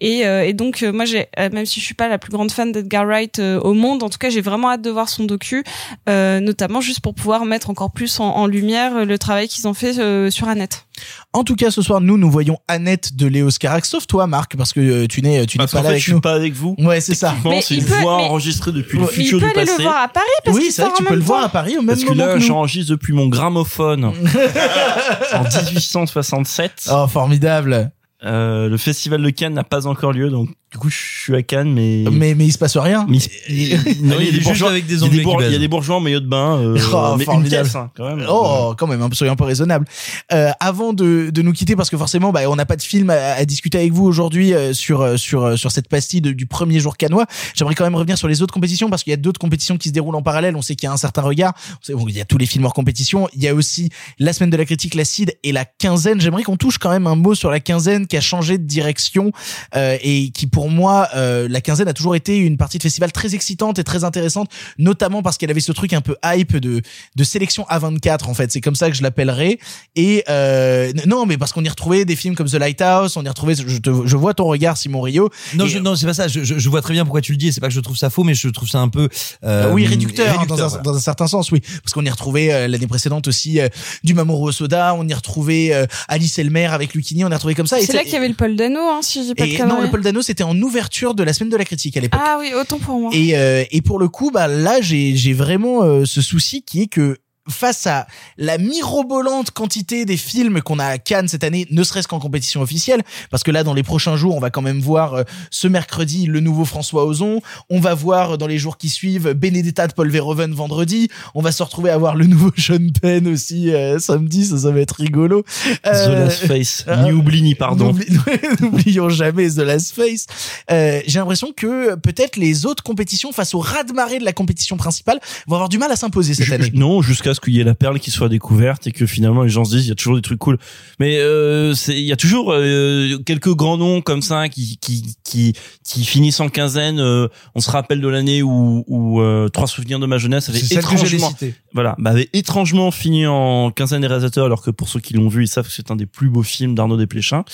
Et, 0.00 0.26
euh, 0.26 0.44
et 0.46 0.52
donc 0.52 0.82
euh, 0.82 0.92
moi, 0.92 1.04
j'ai 1.04 1.26
euh, 1.38 1.48
même 1.52 1.66
si 1.66 1.80
je 1.80 1.84
suis 1.84 1.94
pas 1.94 2.08
la 2.08 2.18
plus 2.18 2.30
grande 2.32 2.50
fan 2.50 2.72
d'Edgar 2.72 3.04
Wright 3.06 3.39
euh, 3.40 3.58
au 3.60 3.74
monde, 3.74 4.02
en 4.02 4.08
tout 4.08 4.18
cas, 4.18 4.30
j'ai 4.30 4.40
vraiment 4.40 4.70
hâte 4.70 4.82
de 4.82 4.90
voir 4.90 5.08
son 5.08 5.24
docu, 5.24 5.64
euh, 6.08 6.38
notamment 6.40 6.80
juste 6.80 7.00
pour 7.00 7.14
pouvoir 7.14 7.44
mettre 7.44 7.70
encore 7.70 7.90
plus 7.92 8.20
en, 8.20 8.26
en 8.26 8.46
lumière 8.46 8.94
euh, 8.96 9.04
le 9.04 9.18
travail 9.18 9.48
qu'ils 9.48 9.66
ont 9.66 9.74
fait 9.74 9.98
euh, 9.98 10.30
sur 10.30 10.48
Annette. 10.48 10.86
En 11.32 11.44
tout 11.44 11.56
cas, 11.56 11.70
ce 11.70 11.80
soir, 11.82 12.00
nous, 12.00 12.18
nous 12.18 12.30
voyons 12.30 12.58
Annette 12.68 13.16
de 13.16 13.26
Léo 13.26 13.50
Scarax, 13.50 13.88
sauf 13.88 14.06
toi, 14.06 14.26
Marc, 14.26 14.56
parce 14.56 14.72
que 14.72 15.06
tu 15.06 15.22
n'es, 15.22 15.46
tu 15.46 15.56
n'es 15.58 15.62
Parce 15.62 15.72
pas 15.72 15.78
là 15.78 15.82
fait, 15.84 15.88
avec 15.90 16.00
je 16.00 16.04
suis 16.04 16.12
nous. 16.12 16.20
pas 16.20 16.34
avec 16.34 16.52
vous. 16.52 16.74
Ouais, 16.78 17.00
c'est 17.00 17.14
ça. 17.14 17.34
C'est 17.62 17.74
il 17.74 17.80
une 17.80 17.86
peut- 17.86 18.00
voix 18.02 18.16
enregistrée 18.16 18.72
depuis 18.72 18.98
le 18.98 19.04
Ouais. 19.04 19.10
Mais 19.16 19.22
il 19.22 19.24
futur 19.24 19.38
peut 19.40 19.46
du 19.52 19.58
aller 19.58 19.66
passé. 19.66 19.78
le 19.78 19.84
voir 19.88 20.02
à 20.02 20.08
Paris 20.08 20.26
parce 20.44 20.56
Oui, 20.58 20.70
c'est 20.70 20.82
vrai 20.82 20.90
que 20.92 20.96
tu 20.98 21.04
peux 21.04 21.14
le 21.14 21.20
voir 21.22 21.42
à 21.44 21.48
Paris 21.48 21.76
au 21.78 21.80
même 21.82 21.86
Parce 21.88 22.02
que 22.04 22.08
moment 22.10 22.26
là, 22.26 22.34
que 22.34 22.38
nous. 22.38 22.44
j'enregistre 22.44 22.90
depuis 22.90 23.12
mon 23.14 23.28
gramophone 23.28 24.04
en 25.34 25.42
1867. 25.42 26.88
Oh, 26.92 27.06
formidable. 27.08 27.90
Euh, 28.22 28.68
le 28.68 28.76
festival 28.76 29.22
de 29.22 29.30
Cannes 29.30 29.54
n'a 29.54 29.64
pas 29.64 29.86
encore 29.86 30.12
lieu, 30.12 30.28
donc 30.28 30.50
du 30.72 30.78
coup, 30.78 30.88
je 30.88 30.96
suis 30.96 31.34
à 31.34 31.42
Cannes, 31.42 31.72
mais. 31.72 32.04
Mais, 32.12 32.34
mais 32.34 32.46
il 32.46 32.52
se 32.52 32.58
passe 32.58 32.76
rien. 32.76 33.04
mais 33.08 33.18
il- 33.48 33.70
non, 34.02 34.16
il 34.20 34.26
y 34.26 34.28
a 34.28 34.32
des 34.32 34.40
bourgeois 34.40 34.70
avec 34.70 34.86
des 34.86 34.94
il 34.94 35.00
y 35.00 35.02
a 35.02 35.06
Anglais 35.06 35.18
des, 35.18 35.24
bourg- 35.24 35.38
qui 35.40 35.46
il 35.46 35.52
y 35.52 35.56
a 35.56 35.58
des 35.58 35.68
bourgeois 35.68 35.96
en 35.96 36.00
maillot 36.00 36.20
de 36.20 36.28
bain, 36.28 36.58
euh, 36.58 36.78
Oh, 36.92 37.16
mais 37.18 37.24
une 37.24 37.54
hein, 37.54 37.90
quand 37.96 38.04
même. 38.16 38.24
Oh, 38.28 38.74
quand 38.78 38.86
même, 38.86 39.08
peu, 39.08 39.14
soyons 39.16 39.32
un 39.32 39.36
peu 39.36 39.44
raisonnable. 39.44 39.86
Euh, 40.32 40.50
avant 40.60 40.92
de, 40.92 41.30
de 41.30 41.42
nous 41.42 41.52
quitter, 41.52 41.74
parce 41.74 41.90
que 41.90 41.96
forcément, 41.96 42.30
bah, 42.30 42.48
on 42.48 42.54
n'a 42.56 42.66
pas 42.66 42.76
de 42.76 42.82
film 42.82 43.10
à, 43.10 43.14
à 43.32 43.44
discuter 43.44 43.78
avec 43.78 43.92
vous 43.92 44.04
aujourd'hui 44.04 44.54
euh, 44.54 44.72
sur 44.72 45.00
euh, 45.00 45.16
sur 45.16 45.58
sur 45.58 45.72
cette 45.72 45.88
pastille 45.88 46.20
de- 46.20 46.30
du 46.32 46.46
premier 46.46 46.78
jour 46.78 46.96
canois. 46.96 47.26
J'aimerais 47.56 47.74
quand 47.74 47.84
même 47.84 47.96
revenir 47.96 48.16
sur 48.16 48.28
les 48.28 48.40
autres 48.40 48.54
compétitions 48.54 48.88
parce 48.90 49.02
qu'il 49.02 49.10
y 49.10 49.14
a 49.14 49.16
d'autres 49.16 49.40
compétitions 49.40 49.76
qui 49.76 49.88
se 49.88 49.92
déroulent 49.94 50.14
en 50.14 50.22
parallèle. 50.22 50.54
On 50.54 50.62
sait 50.62 50.76
qu'il 50.76 50.86
y 50.86 50.90
a 50.90 50.92
un 50.92 50.96
certain 50.96 51.22
regard. 51.22 51.52
On 51.82 51.84
sait, 51.84 51.94
bon, 51.94 52.06
il 52.08 52.16
y 52.16 52.20
a 52.20 52.24
tous 52.24 52.38
les 52.38 52.46
films 52.46 52.64
hors 52.64 52.74
compétition. 52.74 53.28
Il 53.34 53.42
y 53.42 53.48
a 53.48 53.54
aussi 53.54 53.90
la 54.20 54.32
semaine 54.32 54.50
de 54.50 54.56
la 54.56 54.64
critique, 54.64 54.94
la 54.94 55.04
CID 55.04 55.36
et 55.42 55.50
la 55.52 55.64
quinzaine. 55.64 56.20
J'aimerais 56.20 56.44
qu'on 56.44 56.56
touche 56.56 56.78
quand 56.78 56.90
même 56.90 57.08
un 57.08 57.16
mot 57.16 57.34
sur 57.34 57.50
la 57.50 57.58
quinzaine 57.58 58.06
qui 58.06 58.16
a 58.16 58.20
changé 58.20 58.56
de 58.56 58.64
direction 58.64 59.32
euh, 59.74 59.96
et 60.02 60.30
qui, 60.30 60.46
pour 60.46 60.59
moi, 60.68 61.08
euh, 61.14 61.48
la 61.48 61.60
quinzaine 61.60 61.88
a 61.88 61.92
toujours 61.92 62.14
été 62.16 62.36
une 62.36 62.56
partie 62.56 62.78
de 62.78 62.82
festival 62.82 63.12
très 63.12 63.34
excitante 63.34 63.78
et 63.78 63.84
très 63.84 64.04
intéressante, 64.04 64.50
notamment 64.78 65.22
parce 65.22 65.38
qu'elle 65.38 65.50
avait 65.50 65.60
ce 65.60 65.72
truc 65.72 65.92
un 65.92 66.00
peu 66.00 66.16
hype 66.24 66.56
de 66.56 66.82
de 67.16 67.24
sélection 67.24 67.64
A24 67.70 68.28
en 68.28 68.34
fait. 68.34 68.50
C'est 68.52 68.60
comme 68.60 68.74
ça 68.74 68.90
que 68.90 68.96
je 68.96 69.02
l'appellerais. 69.02 69.58
Et 69.96 70.24
euh, 70.28 70.92
non, 71.06 71.26
mais 71.26 71.38
parce 71.38 71.52
qu'on 71.52 71.64
y 71.64 71.68
retrouvait 71.68 72.04
des 72.04 72.16
films 72.16 72.34
comme 72.34 72.48
The 72.48 72.54
Lighthouse, 72.54 73.16
on 73.16 73.24
y 73.24 73.28
retrouvait. 73.28 73.54
Je, 73.54 73.78
te, 73.78 73.90
je 74.06 74.16
vois 74.16 74.34
ton 74.34 74.44
regard, 74.44 74.76
Simon 74.76 75.00
Rio. 75.00 75.30
Non, 75.54 75.66
je, 75.66 75.78
non, 75.78 75.96
c'est 75.96 76.06
pas 76.06 76.14
ça. 76.14 76.28
Je, 76.28 76.42
je, 76.42 76.68
vois 76.68 76.82
très 76.82 76.94
bien 76.94 77.04
pourquoi 77.04 77.20
tu 77.20 77.32
le 77.32 77.38
dis. 77.38 77.48
et 77.48 77.52
C'est 77.52 77.60
pas 77.60 77.68
que 77.68 77.74
je 77.74 77.80
trouve 77.80 77.96
ça 77.96 78.10
faux, 78.10 78.24
mais 78.24 78.34
je 78.34 78.48
trouve 78.48 78.68
ça 78.68 78.80
un 78.80 78.88
peu. 78.88 79.08
euh, 79.44 79.72
oui, 79.72 79.86
réducteur, 79.86 80.40
hein, 80.40 80.46
dans, 80.46 80.62
un, 80.62 80.68
voilà. 80.68 80.82
dans 80.82 80.96
un 80.96 81.00
certain 81.00 81.26
sens, 81.26 81.50
oui. 81.52 81.60
Parce 81.82 81.92
qu'on 81.92 82.04
y 82.04 82.10
retrouvait 82.10 82.52
euh, 82.52 82.68
l'année 82.68 82.86
précédente 82.86 83.28
aussi 83.28 83.60
euh, 83.60 83.68
du 84.04 84.14
Mamoru 84.14 84.48
Osoda, 84.48 84.94
on 84.94 85.06
y 85.06 85.14
retrouvait 85.14 85.72
euh, 85.72 85.86
Alice 86.08 86.38
Elmer 86.38 86.66
avec 86.66 86.94
Lucchini, 86.94 87.24
on 87.24 87.30
y 87.30 87.34
retrouvait 87.34 87.54
comme 87.54 87.66
ça. 87.66 87.78
et 87.80 87.86
C'est 87.86 87.92
là 87.92 88.02
qu'il 88.02 88.12
y 88.12 88.16
avait 88.16 88.28
le 88.28 88.34
Paul 88.34 88.56
Dano, 88.56 88.80
hein, 88.80 89.00
si 89.02 89.20
je 89.20 89.28
dis 89.28 89.34
pas 89.34 89.44
de 89.46 89.68
non, 89.68 89.80
le 89.80 89.90
Paul 89.90 90.02
Dano, 90.02 90.22
c'était 90.22 90.42
en 90.50 90.60
ouverture 90.62 91.14
de 91.14 91.22
la 91.22 91.32
semaine 91.32 91.50
de 91.50 91.56
la 91.56 91.64
critique 91.64 91.96
à 91.96 92.00
l'époque. 92.00 92.20
Ah 92.22 92.36
oui, 92.40 92.52
autant 92.60 92.78
pour 92.78 92.98
moi. 92.98 93.10
Et, 93.14 93.36
euh, 93.36 93.64
et 93.70 93.82
pour 93.82 94.00
le 94.00 94.08
coup, 94.08 94.30
bah 94.32 94.48
là, 94.48 94.80
j'ai 94.80 95.14
j'ai 95.14 95.32
vraiment 95.32 95.82
euh, 95.84 96.04
ce 96.04 96.20
souci 96.20 96.62
qui 96.62 96.82
est 96.82 96.86
que 96.88 97.18
face 97.50 97.86
à 97.86 98.06
la 98.38 98.58
mirobolante 98.58 99.50
quantité 99.50 100.04
des 100.04 100.16
films 100.16 100.62
qu'on 100.62 100.78
a 100.78 100.86
à 100.86 100.98
Cannes 100.98 101.28
cette 101.28 101.44
année, 101.44 101.66
ne 101.70 101.82
serait-ce 101.82 102.08
qu'en 102.08 102.18
compétition 102.18 102.62
officielle, 102.62 103.02
parce 103.30 103.42
que 103.42 103.50
là, 103.50 103.64
dans 103.64 103.74
les 103.74 103.82
prochains 103.82 104.16
jours, 104.16 104.36
on 104.36 104.40
va 104.40 104.50
quand 104.50 104.62
même 104.62 104.80
voir 104.80 105.14
euh, 105.14 105.22
ce 105.50 105.68
mercredi 105.68 106.26
le 106.26 106.40
nouveau 106.40 106.64
François 106.64 107.04
Ozon, 107.04 107.40
on 107.68 107.80
va 107.80 107.94
voir 107.94 108.32
euh, 108.32 108.36
dans 108.36 108.46
les 108.46 108.58
jours 108.58 108.78
qui 108.78 108.88
suivent 108.88 109.32
Benedetta 109.32 109.86
de 109.86 109.92
Paul 109.92 110.10
Verhoeven 110.10 110.52
vendredi, 110.52 111.08
on 111.34 111.42
va 111.42 111.52
se 111.52 111.62
retrouver 111.62 111.90
à 111.90 111.98
voir 111.98 112.16
le 112.16 112.26
nouveau 112.26 112.50
Sean 112.56 112.88
Penn 113.00 113.26
aussi 113.28 113.70
euh, 113.72 113.98
samedi, 113.98 114.44
ça, 114.46 114.58
ça 114.58 114.70
va 114.70 114.80
être 114.80 114.96
rigolo. 114.96 115.42
The 115.42 115.86
Euh, 115.86 116.24
Last 116.24 116.46
Face. 116.46 116.84
Ni 117.04 117.12
oubli 117.12 117.42
ni 117.42 117.54
pardon. 117.54 117.94
N'oublions 118.60 119.08
jamais 119.08 119.48
The 119.50 119.58
Last 119.58 119.94
Face. 119.94 120.26
J'ai 120.68 121.18
l'impression 121.18 121.52
que 121.56 121.94
peut-être 121.96 122.36
les 122.36 122.66
autres 122.66 122.82
compétitions 122.82 123.32
face 123.32 123.54
au 123.54 123.58
raz-de-marée 123.58 124.18
de 124.18 124.24
la 124.24 124.32
compétition 124.32 124.76
principale 124.76 125.20
vont 125.46 125.56
avoir 125.56 125.68
du 125.68 125.78
mal 125.78 125.90
à 125.90 125.96
s'imposer 125.96 126.34
cette 126.34 126.52
année. 126.52 126.70
Non, 126.74 127.02
jusqu'à 127.02 127.34
ce 127.34 127.39
qu'il 127.40 127.54
y 127.54 127.60
ait 127.60 127.64
la 127.64 127.74
perle 127.74 127.98
qui 127.98 128.10
soit 128.10 128.28
découverte 128.28 128.86
et 128.86 128.92
que 128.92 129.06
finalement 129.06 129.42
les 129.42 129.48
gens 129.48 129.64
se 129.64 129.76
disent 129.76 129.86
il 129.86 129.88
y 129.88 129.92
a 129.92 129.96
toujours 129.96 130.16
des 130.16 130.22
trucs 130.22 130.38
cool. 130.38 130.58
Mais 130.98 131.18
euh, 131.18 131.74
c'est 131.74 131.98
il 131.98 132.06
y 132.06 132.12
a 132.12 132.16
toujours 132.16 132.52
euh, 132.52 133.18
quelques 133.24 133.54
grands 133.54 133.76
noms 133.76 134.00
comme 134.00 134.22
ça 134.22 134.48
qui 134.48 134.78
qui 134.78 135.16
qui 135.24 135.54
qui 135.84 136.04
finissent 136.04 136.40
en 136.40 136.48
quinzaine. 136.48 137.00
euh, 137.00 137.28
on 137.54 137.60
se 137.60 137.70
rappelle 137.70 138.00
de 138.00 138.08
l'année 138.08 138.42
où 138.42 138.84
où 138.86 139.20
euh, 139.20 139.48
trois 139.48 139.66
souvenirs 139.66 139.98
de 139.98 140.06
ma 140.06 140.18
jeunesse 140.18 140.48
avait 140.48 140.58
étrangement 140.58 141.32
voilà 141.72 141.94
bah, 141.98 142.10
avait 142.10 142.28
étrangement 142.32 142.90
fini 142.90 143.26
en 143.26 143.70
quinzaine 143.70 144.00
des 144.00 144.06
réalisateurs 144.06 144.44
alors 144.46 144.62
que 144.62 144.70
pour 144.70 144.88
ceux 144.88 145.00
qui 145.00 145.14
l'ont 145.14 145.28
vu 145.28 145.44
ils 145.44 145.48
savent 145.48 145.66
que 145.66 145.72
c'est 145.72 145.90
un 145.90 145.96
des 145.96 146.06
plus 146.06 146.28
beaux 146.30 146.42
films 146.42 146.74
d'Arnaud 146.74 146.96
Desplechin. 146.96 147.44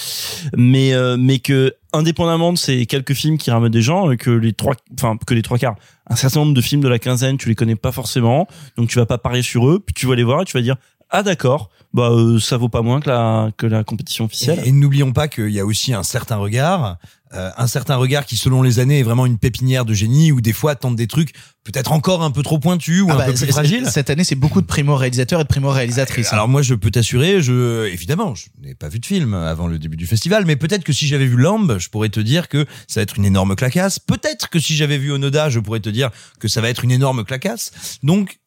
Mais 0.56 0.92
euh, 0.92 1.16
mais 1.18 1.38
que 1.38 1.74
indépendamment 1.96 2.52
de 2.52 2.58
ces 2.58 2.86
quelques 2.86 3.14
films 3.14 3.38
qui 3.38 3.50
ramènent 3.50 3.72
des 3.72 3.82
gens 3.82 4.10
euh, 4.10 4.16
que 4.16 4.30
les 4.30 4.52
trois 4.52 4.74
enfin 4.94 5.16
que 5.26 5.34
les 5.34 5.42
trois 5.42 5.58
quarts 5.58 5.76
un 6.08 6.16
certain 6.16 6.40
nombre 6.40 6.54
de 6.54 6.60
films 6.60 6.80
de 6.80 6.88
la 6.88 6.98
quinzaine 6.98 7.36
tu 7.36 7.48
les 7.48 7.54
connais 7.54 7.76
pas 7.76 7.92
forcément. 7.92 8.46
Donc 8.76 8.88
tu 8.88 8.98
vas 8.98 9.06
pas 9.06 9.18
parier 9.18 9.42
sur 9.42 9.68
eux 9.68 9.80
puis 9.84 9.94
tu 9.94 10.06
vas 10.06 10.14
les 10.14 10.24
voir 10.24 10.42
et 10.42 10.44
tu 10.44 10.56
vas 10.56 10.62
dire 10.62 10.76
ah 11.10 11.22
d'accord 11.22 11.70
bah 11.92 12.10
euh, 12.10 12.38
ça 12.38 12.58
vaut 12.58 12.68
pas 12.68 12.82
moins 12.82 13.00
que 13.00 13.08
la 13.08 13.50
que 13.56 13.66
la 13.66 13.82
compétition 13.84 14.26
officielle 14.26 14.60
Et, 14.64 14.68
et 14.68 14.72
n'oublions 14.72 15.12
pas 15.12 15.28
qu'il 15.28 15.48
y 15.50 15.60
a 15.60 15.64
aussi 15.64 15.94
un 15.94 16.02
certain 16.02 16.36
regard, 16.36 16.98
euh, 17.32 17.50
un 17.56 17.66
certain 17.66 17.96
regard 17.96 18.26
qui, 18.26 18.36
selon 18.36 18.60
les 18.62 18.80
années, 18.80 18.98
est 18.98 19.02
vraiment 19.02 19.24
une 19.24 19.38
pépinière 19.38 19.86
de 19.86 19.94
génie 19.94 20.30
ou 20.30 20.42
des 20.42 20.52
fois 20.52 20.74
tente 20.74 20.96
des 20.96 21.06
trucs 21.06 21.32
peut-être 21.64 21.92
encore 21.92 22.22
un 22.22 22.30
peu 22.30 22.42
trop 22.42 22.58
pointus 22.58 23.00
ou 23.02 23.06
Ah 23.10 23.14
un 23.14 23.16
bah, 23.16 23.24
peu 23.26 23.32
plus 23.32 23.46
fragiles. 23.46 23.88
Cette 23.90 24.10
année, 24.10 24.24
c'est 24.24 24.34
beaucoup 24.34 24.60
de 24.60 24.66
primo-réalisateurs 24.66 25.40
et 25.40 25.44
de 25.44 25.48
primo-réalisatrices. 25.48 26.28
hein. 26.28 26.34
Alors 26.34 26.48
moi, 26.48 26.60
je 26.60 26.74
peux 26.74 26.90
t'assurer, 26.90 27.40
je 27.40 27.86
évidemment, 27.86 28.34
je 28.34 28.46
n'ai 28.62 28.74
pas 28.74 28.88
vu 28.88 28.98
de 28.98 29.06
film 29.06 29.32
avant 29.32 29.66
le 29.66 29.78
début 29.78 29.96
du 29.96 30.06
festival, 30.06 30.44
mais 30.44 30.56
peut-être 30.56 30.84
que 30.84 30.92
si 30.92 31.06
j'avais 31.06 31.26
vu 31.26 31.36
Lamb, 31.36 31.78
je 31.78 31.88
pourrais 31.88 32.10
te 32.10 32.20
dire 32.20 32.48
que 32.48 32.66
ça 32.88 33.00
va 33.00 33.02
être 33.04 33.16
une 33.16 33.24
énorme 33.24 33.56
clacasse. 33.56 33.98
Peut-être 33.98 34.50
que 34.50 34.60
si 34.60 34.76
j'avais 34.76 34.98
vu 34.98 35.12
Onoda, 35.12 35.48
je 35.48 35.60
pourrais 35.60 35.80
te 35.80 35.88
dire 35.88 36.10
que 36.40 36.46
ça 36.48 36.60
va 36.60 36.68
être 36.68 36.84
une 36.84 36.90
énorme 36.90 37.24
clacasse. 37.24 37.70
Donc 38.02 38.38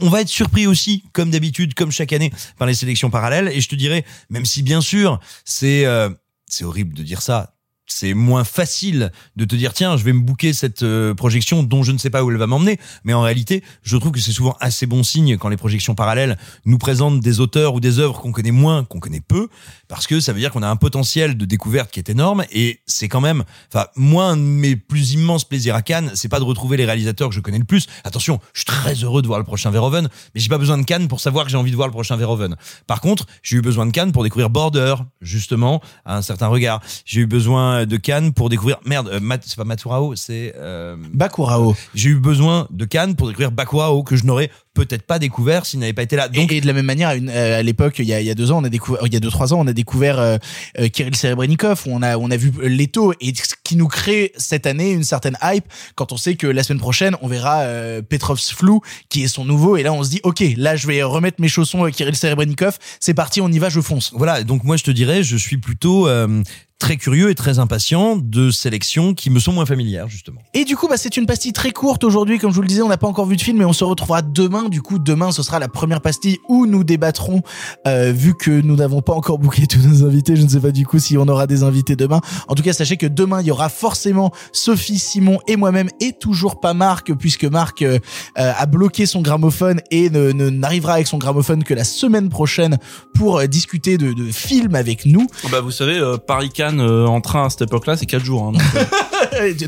on 0.00 0.08
va 0.08 0.20
être 0.20 0.28
surpris 0.28 0.66
aussi, 0.66 1.04
comme 1.12 1.30
d'habitude, 1.30 1.74
comme 1.74 1.90
chaque 1.90 2.12
année, 2.12 2.32
par 2.58 2.66
les 2.66 2.74
sélections 2.74 3.10
parallèles. 3.10 3.48
Et 3.48 3.60
je 3.60 3.68
te 3.68 3.74
dirais, 3.74 4.04
même 4.30 4.44
si 4.44 4.62
bien 4.62 4.80
sûr, 4.80 5.20
c'est 5.44 5.86
euh, 5.86 6.10
c'est 6.46 6.64
horrible 6.64 6.94
de 6.94 7.02
dire 7.02 7.22
ça. 7.22 7.53
C'est 7.86 8.14
moins 8.14 8.44
facile 8.44 9.12
de 9.36 9.44
te 9.44 9.54
dire 9.54 9.72
tiens 9.72 9.96
je 9.96 10.04
vais 10.04 10.12
me 10.12 10.20
bouquer 10.20 10.52
cette 10.52 10.82
euh, 10.82 11.14
projection 11.14 11.62
dont 11.62 11.82
je 11.82 11.92
ne 11.92 11.98
sais 11.98 12.10
pas 12.10 12.24
où 12.24 12.30
elle 12.30 12.36
va 12.36 12.46
m'emmener. 12.46 12.78
Mais 13.04 13.12
en 13.12 13.20
réalité 13.20 13.62
je 13.82 13.96
trouve 13.96 14.12
que 14.12 14.20
c'est 14.20 14.32
souvent 14.32 14.56
assez 14.60 14.86
bon 14.86 15.02
signe 15.02 15.36
quand 15.36 15.48
les 15.48 15.56
projections 15.56 15.94
parallèles 15.94 16.38
nous 16.64 16.78
présentent 16.78 17.20
des 17.20 17.40
auteurs 17.40 17.74
ou 17.74 17.80
des 17.80 17.98
œuvres 17.98 18.20
qu'on 18.20 18.32
connaît 18.32 18.50
moins 18.50 18.84
qu'on 18.84 19.00
connaît 19.00 19.20
peu 19.20 19.48
parce 19.88 20.06
que 20.06 20.20
ça 20.20 20.32
veut 20.32 20.40
dire 20.40 20.50
qu'on 20.50 20.62
a 20.62 20.68
un 20.68 20.76
potentiel 20.76 21.36
de 21.36 21.44
découverte 21.44 21.90
qui 21.90 22.00
est 22.00 22.08
énorme 22.08 22.44
et 22.52 22.80
c'est 22.86 23.08
quand 23.08 23.20
même 23.20 23.44
enfin 23.72 23.86
moi 23.96 24.26
un 24.26 24.36
mes 24.36 24.76
plus 24.76 25.12
immenses 25.12 25.44
plaisirs 25.44 25.74
à 25.74 25.82
Cannes 25.82 26.10
c'est 26.14 26.28
pas 26.28 26.38
de 26.38 26.44
retrouver 26.44 26.76
les 26.76 26.86
réalisateurs 26.86 27.28
que 27.28 27.34
je 27.34 27.40
connais 27.40 27.58
le 27.58 27.64
plus. 27.64 27.86
Attention 28.04 28.40
je 28.54 28.60
suis 28.60 28.66
très 28.66 28.94
heureux 28.94 29.22
de 29.22 29.26
voir 29.26 29.38
le 29.38 29.44
prochain 29.44 29.70
Verhoeven 29.70 30.08
mais 30.34 30.40
j'ai 30.40 30.48
pas 30.48 30.58
besoin 30.58 30.78
de 30.78 30.84
Cannes 30.84 31.08
pour 31.08 31.20
savoir 31.20 31.44
que 31.44 31.50
j'ai 31.50 31.58
envie 31.58 31.70
de 31.70 31.76
voir 31.76 31.88
le 31.88 31.92
prochain 31.92 32.16
Verhoeven. 32.16 32.56
Par 32.86 33.00
contre 33.00 33.26
j'ai 33.42 33.58
eu 33.58 33.62
besoin 33.62 33.86
de 33.86 33.92
Cannes 33.92 34.12
pour 34.12 34.22
découvrir 34.22 34.48
Border 34.48 34.94
justement 35.20 35.82
à 36.04 36.16
un 36.16 36.22
certain 36.22 36.46
regard. 36.46 36.80
J'ai 37.04 37.20
eu 37.20 37.26
besoin 37.26 37.73
de 37.82 37.96
Cannes 37.96 38.32
pour 38.32 38.48
découvrir 38.48 38.78
merde 38.86 39.08
euh, 39.12 39.20
Mat- 39.20 39.42
c'est 39.44 39.56
pas 39.56 39.64
Maturao 39.64 40.14
c'est 40.16 40.54
euh, 40.56 40.96
Bakurao. 41.12 41.74
j'ai 41.94 42.10
eu 42.10 42.14
besoin 42.16 42.66
de 42.70 42.84
Cannes 42.84 43.16
pour 43.16 43.26
découvrir 43.26 43.50
Bakurao 43.52 44.02
que 44.02 44.16
je 44.16 44.24
n'aurais 44.24 44.50
peut-être 44.74 45.02
pas 45.02 45.18
découvert 45.18 45.66
s'il 45.66 45.80
n'avait 45.80 45.92
pas 45.92 46.02
été 46.02 46.16
là 46.16 46.28
donc 46.28 46.52
et, 46.52 46.56
et 46.56 46.60
de 46.60 46.66
la 46.66 46.72
même 46.72 46.84
manière, 46.84 47.08
à, 47.08 47.14
euh, 47.14 47.60
à 47.60 47.62
l'époque, 47.62 47.96
il 47.98 48.06
y 48.06 48.12
a, 48.12 48.20
il 48.20 48.26
y 48.26 48.30
a 48.30 48.34
deux 48.34 48.50
ans, 48.50 48.60
on 48.60 48.64
a 48.64 48.68
découvert, 48.68 49.06
il 49.06 49.14
y 49.14 49.16
a 49.16 49.20
deux 49.20 49.30
trois 49.30 49.54
ans, 49.54 49.60
on 49.60 49.66
a 49.66 49.72
découvert 49.72 50.18
euh, 50.18 50.36
euh, 50.78 50.88
Kirill 50.88 51.14
Serebrennikov, 51.16 51.82
où 51.86 51.90
on 51.92 52.02
a 52.02 52.18
on 52.18 52.30
a 52.30 52.36
vu 52.36 52.52
Leto 52.62 53.12
et 53.20 53.32
ce 53.34 53.54
qui 53.62 53.76
nous 53.76 53.88
crée 53.88 54.32
cette 54.36 54.66
année 54.66 54.90
une 54.90 55.04
certaine 55.04 55.38
hype 55.42 55.64
quand 55.94 56.12
on 56.12 56.16
sait 56.16 56.34
que 56.34 56.46
la 56.46 56.62
semaine 56.62 56.80
prochaine 56.80 57.16
on 57.22 57.28
verra 57.28 57.60
euh, 57.60 58.02
Petrov's 58.02 58.52
Flou 58.52 58.80
qui 59.08 59.22
est 59.22 59.28
son 59.28 59.44
nouveau 59.44 59.76
et 59.76 59.82
là 59.82 59.92
on 59.92 60.02
se 60.02 60.10
dit 60.10 60.20
ok 60.22 60.42
là 60.56 60.76
je 60.76 60.86
vais 60.86 61.02
remettre 61.02 61.40
mes 61.40 61.48
chaussons 61.48 61.84
à 61.84 61.90
Kirill 61.90 62.16
Serebrennikov, 62.16 62.78
c'est 63.00 63.14
parti, 63.14 63.40
on 63.40 63.48
y 63.48 63.58
va, 63.58 63.68
je 63.68 63.80
fonce. 63.80 64.12
Voilà, 64.14 64.42
donc 64.42 64.64
moi 64.64 64.76
je 64.76 64.84
te 64.84 64.90
dirais, 64.90 65.22
je 65.22 65.36
suis 65.36 65.58
plutôt 65.58 66.08
euh, 66.08 66.42
très 66.78 66.96
curieux 66.96 67.30
et 67.30 67.34
très 67.34 67.58
impatient 67.58 68.16
de 68.16 68.50
sélections 68.50 69.14
qui 69.14 69.30
me 69.30 69.38
sont 69.38 69.52
moins 69.52 69.66
familières 69.66 70.08
justement. 70.08 70.40
Et 70.52 70.64
du 70.64 70.76
coup, 70.76 70.88
bah, 70.88 70.96
c'est 70.96 71.16
une 71.16 71.26
pastille 71.26 71.52
très 71.52 71.70
courte 71.70 72.04
aujourd'hui. 72.04 72.38
Comme 72.38 72.50
je 72.50 72.56
vous 72.56 72.62
le 72.62 72.68
disais, 72.68 72.82
on 72.82 72.88
n'a 72.88 72.98
pas 72.98 73.06
encore 73.06 73.26
vu 73.26 73.36
de 73.36 73.42
film, 73.42 73.58
mais 73.58 73.64
on 73.64 73.72
se 73.72 73.84
retrouvera 73.84 74.22
demain. 74.22 74.63
Du 74.68 74.82
coup, 74.82 74.98
demain, 74.98 75.32
ce 75.32 75.42
sera 75.42 75.58
la 75.58 75.68
première 75.68 76.00
pastille 76.00 76.38
où 76.48 76.66
nous 76.66 76.84
débattrons, 76.84 77.42
euh, 77.86 78.12
vu 78.12 78.34
que 78.34 78.50
nous 78.50 78.76
n'avons 78.76 79.02
pas 79.02 79.12
encore 79.12 79.38
booké 79.38 79.66
tous 79.66 79.78
nos 79.86 80.04
invités. 80.06 80.36
Je 80.36 80.42
ne 80.42 80.48
sais 80.48 80.60
pas 80.60 80.70
du 80.70 80.86
coup 80.86 80.98
si 80.98 81.16
on 81.18 81.26
aura 81.28 81.46
des 81.46 81.62
invités 81.62 81.96
demain. 81.96 82.20
En 82.48 82.54
tout 82.54 82.62
cas, 82.62 82.72
sachez 82.72 82.96
que 82.96 83.06
demain, 83.06 83.40
il 83.40 83.46
y 83.46 83.50
aura 83.50 83.68
forcément 83.68 84.32
Sophie, 84.52 84.98
Simon 84.98 85.38
et 85.48 85.56
moi-même, 85.56 85.88
et 86.00 86.12
toujours 86.12 86.60
pas 86.60 86.74
Marc, 86.74 87.12
puisque 87.14 87.44
Marc 87.44 87.82
euh, 87.82 87.98
euh, 88.38 88.52
a 88.56 88.66
bloqué 88.66 89.06
son 89.06 89.20
gramophone 89.22 89.80
et 89.90 90.10
ne 90.10 90.32
ne- 90.32 90.50
n'arrivera 90.50 90.94
avec 90.94 91.06
son 91.06 91.18
gramophone 91.18 91.64
que 91.64 91.74
la 91.74 91.84
semaine 91.84 92.28
prochaine 92.28 92.78
pour 93.14 93.38
euh, 93.38 93.46
discuter 93.46 93.98
de, 93.98 94.12
de 94.12 94.24
films 94.30 94.74
avec 94.74 95.06
nous. 95.06 95.26
Bah 95.50 95.60
vous 95.60 95.70
savez, 95.70 95.98
euh, 95.98 96.16
Paris-Cannes 96.16 96.80
euh, 96.80 97.06
en 97.06 97.20
train 97.20 97.46
à 97.46 97.50
cette 97.50 97.62
époque-là, 97.62 97.96
c'est 97.96 98.06
4 98.06 98.24
jours. 98.24 98.44
Hein, 98.44 98.52
donc, 98.52 98.62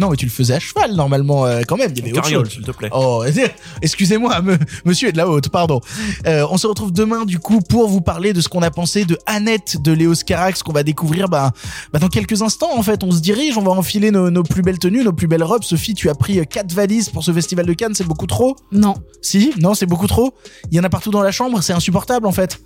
non, 0.00 0.10
mais 0.10 0.16
tu 0.16 0.26
le 0.26 0.30
faisais 0.30 0.54
à 0.54 0.58
cheval 0.58 0.94
normalement, 0.94 1.46
euh, 1.46 1.62
quand 1.66 1.76
même. 1.76 1.92
Il 1.94 1.98
y 1.98 2.00
avait 2.02 2.10
en 2.10 2.14
autre 2.14 2.22
carriole, 2.22 2.44
chose. 2.46 2.54
s'il 2.54 2.62
te 2.64 2.70
plaît. 2.70 2.88
Oh, 2.92 3.24
excusez-moi, 3.82 4.40
me- 4.42 4.58
monsieur 4.84 5.08
est 5.08 5.12
de 5.12 5.16
la 5.16 5.28
haute, 5.28 5.48
pardon. 5.48 5.80
Euh, 6.26 6.46
on 6.50 6.56
se 6.56 6.66
retrouve 6.66 6.92
demain, 6.92 7.24
du 7.24 7.38
coup, 7.38 7.60
pour 7.60 7.88
vous 7.88 8.00
parler 8.00 8.32
de 8.32 8.40
ce 8.40 8.48
qu'on 8.48 8.62
a 8.62 8.70
pensé 8.70 9.04
de 9.04 9.18
Annette 9.26 9.80
de 9.82 9.92
Léos 9.92 10.14
Carax, 10.26 10.62
qu'on 10.62 10.72
va 10.72 10.82
découvrir 10.82 11.28
bah, 11.28 11.52
bah, 11.92 11.98
dans 11.98 12.08
quelques 12.08 12.42
instants, 12.42 12.76
en 12.76 12.82
fait. 12.82 13.02
On 13.04 13.10
se 13.10 13.20
dirige, 13.20 13.56
on 13.58 13.62
va 13.62 13.70
enfiler 13.72 14.10
nos, 14.10 14.30
nos 14.30 14.42
plus 14.42 14.62
belles 14.62 14.78
tenues, 14.78 15.04
nos 15.04 15.12
plus 15.12 15.26
belles 15.26 15.42
robes. 15.44 15.64
Sophie, 15.64 15.94
tu 15.94 16.08
as 16.10 16.14
pris 16.14 16.38
euh, 16.40 16.44
quatre 16.44 16.72
valises 16.72 17.08
pour 17.10 17.22
ce 17.24 17.32
festival 17.32 17.66
de 17.66 17.72
Cannes, 17.72 17.94
c'est 17.94 18.06
beaucoup 18.06 18.26
trop? 18.26 18.56
Non. 18.72 18.94
Si? 19.22 19.52
Non, 19.60 19.74
c'est 19.74 19.86
beaucoup 19.86 20.06
trop? 20.06 20.34
Il 20.70 20.76
y 20.76 20.80
en 20.80 20.84
a 20.84 20.88
partout 20.88 21.10
dans 21.10 21.22
la 21.22 21.32
chambre, 21.32 21.62
c'est 21.62 21.72
insupportable, 21.72 22.26
en 22.26 22.32
fait. 22.32 22.60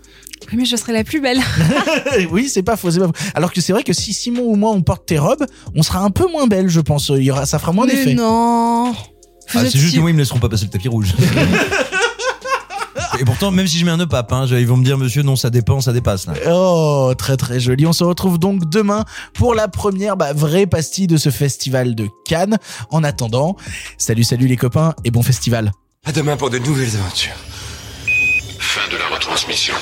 Oui, 0.50 0.56
mais 0.58 0.64
je 0.64 0.76
serai 0.76 0.92
la 0.92 1.04
plus 1.04 1.20
belle. 1.20 1.40
oui, 2.32 2.48
c'est 2.48 2.62
pas 2.62 2.76
faux, 2.76 2.90
c'est 2.90 2.98
pas 3.00 3.06
faux. 3.06 3.12
Alors 3.34 3.52
que 3.52 3.60
c'est 3.60 3.72
vrai 3.72 3.82
que 3.82 3.92
si 3.92 4.12
Simon 4.12 4.42
ou 4.44 4.56
moi, 4.56 4.70
on 4.70 4.82
porte 4.82 5.06
tes 5.06 5.18
robes, 5.18 5.44
on 5.74 5.82
sera 5.82 6.00
un 6.00 6.10
peu 6.10 6.26
moins 6.30 6.46
belle, 6.46 6.68
je 6.68 6.80
pense. 6.80 6.89
Il 6.98 7.22
y 7.22 7.30
aura, 7.30 7.46
ça 7.46 7.58
fera 7.58 7.72
moins 7.72 7.86
d'effet. 7.86 8.14
non. 8.14 8.94
Ah, 9.52 9.64
c'est 9.64 9.78
juste 9.78 9.90
si- 9.90 9.96
que 9.96 10.00
moi 10.00 10.10
ils 10.10 10.14
me 10.14 10.20
laisseront 10.20 10.38
pas 10.38 10.48
passer 10.48 10.64
le 10.64 10.70
tapis 10.70 10.88
rouge. 10.88 11.12
et 13.20 13.24
pourtant 13.24 13.50
même 13.50 13.66
si 13.66 13.78
je 13.78 13.84
mets 13.84 13.90
un 13.90 13.96
nœud 13.96 14.06
pape, 14.06 14.32
hein, 14.32 14.46
ils 14.48 14.66
vont 14.66 14.76
me 14.76 14.84
dire 14.84 14.96
monsieur 14.96 15.22
non 15.22 15.34
ça 15.34 15.50
dépend, 15.50 15.80
ça 15.80 15.92
dépasse 15.92 16.26
là. 16.26 16.34
Oh, 16.48 17.12
très 17.18 17.36
très 17.36 17.58
joli. 17.58 17.84
On 17.86 17.92
se 17.92 18.04
retrouve 18.04 18.38
donc 18.38 18.68
demain 18.70 19.04
pour 19.34 19.54
la 19.54 19.66
première 19.66 20.16
bah, 20.16 20.32
vraie 20.32 20.66
pastille 20.66 21.08
de 21.08 21.16
ce 21.16 21.30
festival 21.30 21.96
de 21.96 22.06
Cannes. 22.26 22.58
En 22.90 23.02
attendant, 23.02 23.56
salut 23.98 24.24
salut 24.24 24.46
les 24.46 24.56
copains 24.56 24.94
et 25.04 25.10
bon 25.10 25.22
festival. 25.22 25.72
À 26.04 26.12
demain 26.12 26.36
pour 26.36 26.50
de 26.50 26.58
nouvelles 26.58 26.96
aventures. 26.96 27.34
Fin 28.58 28.88
de 28.92 28.96
la 28.96 29.16
retransmission. 29.16 29.74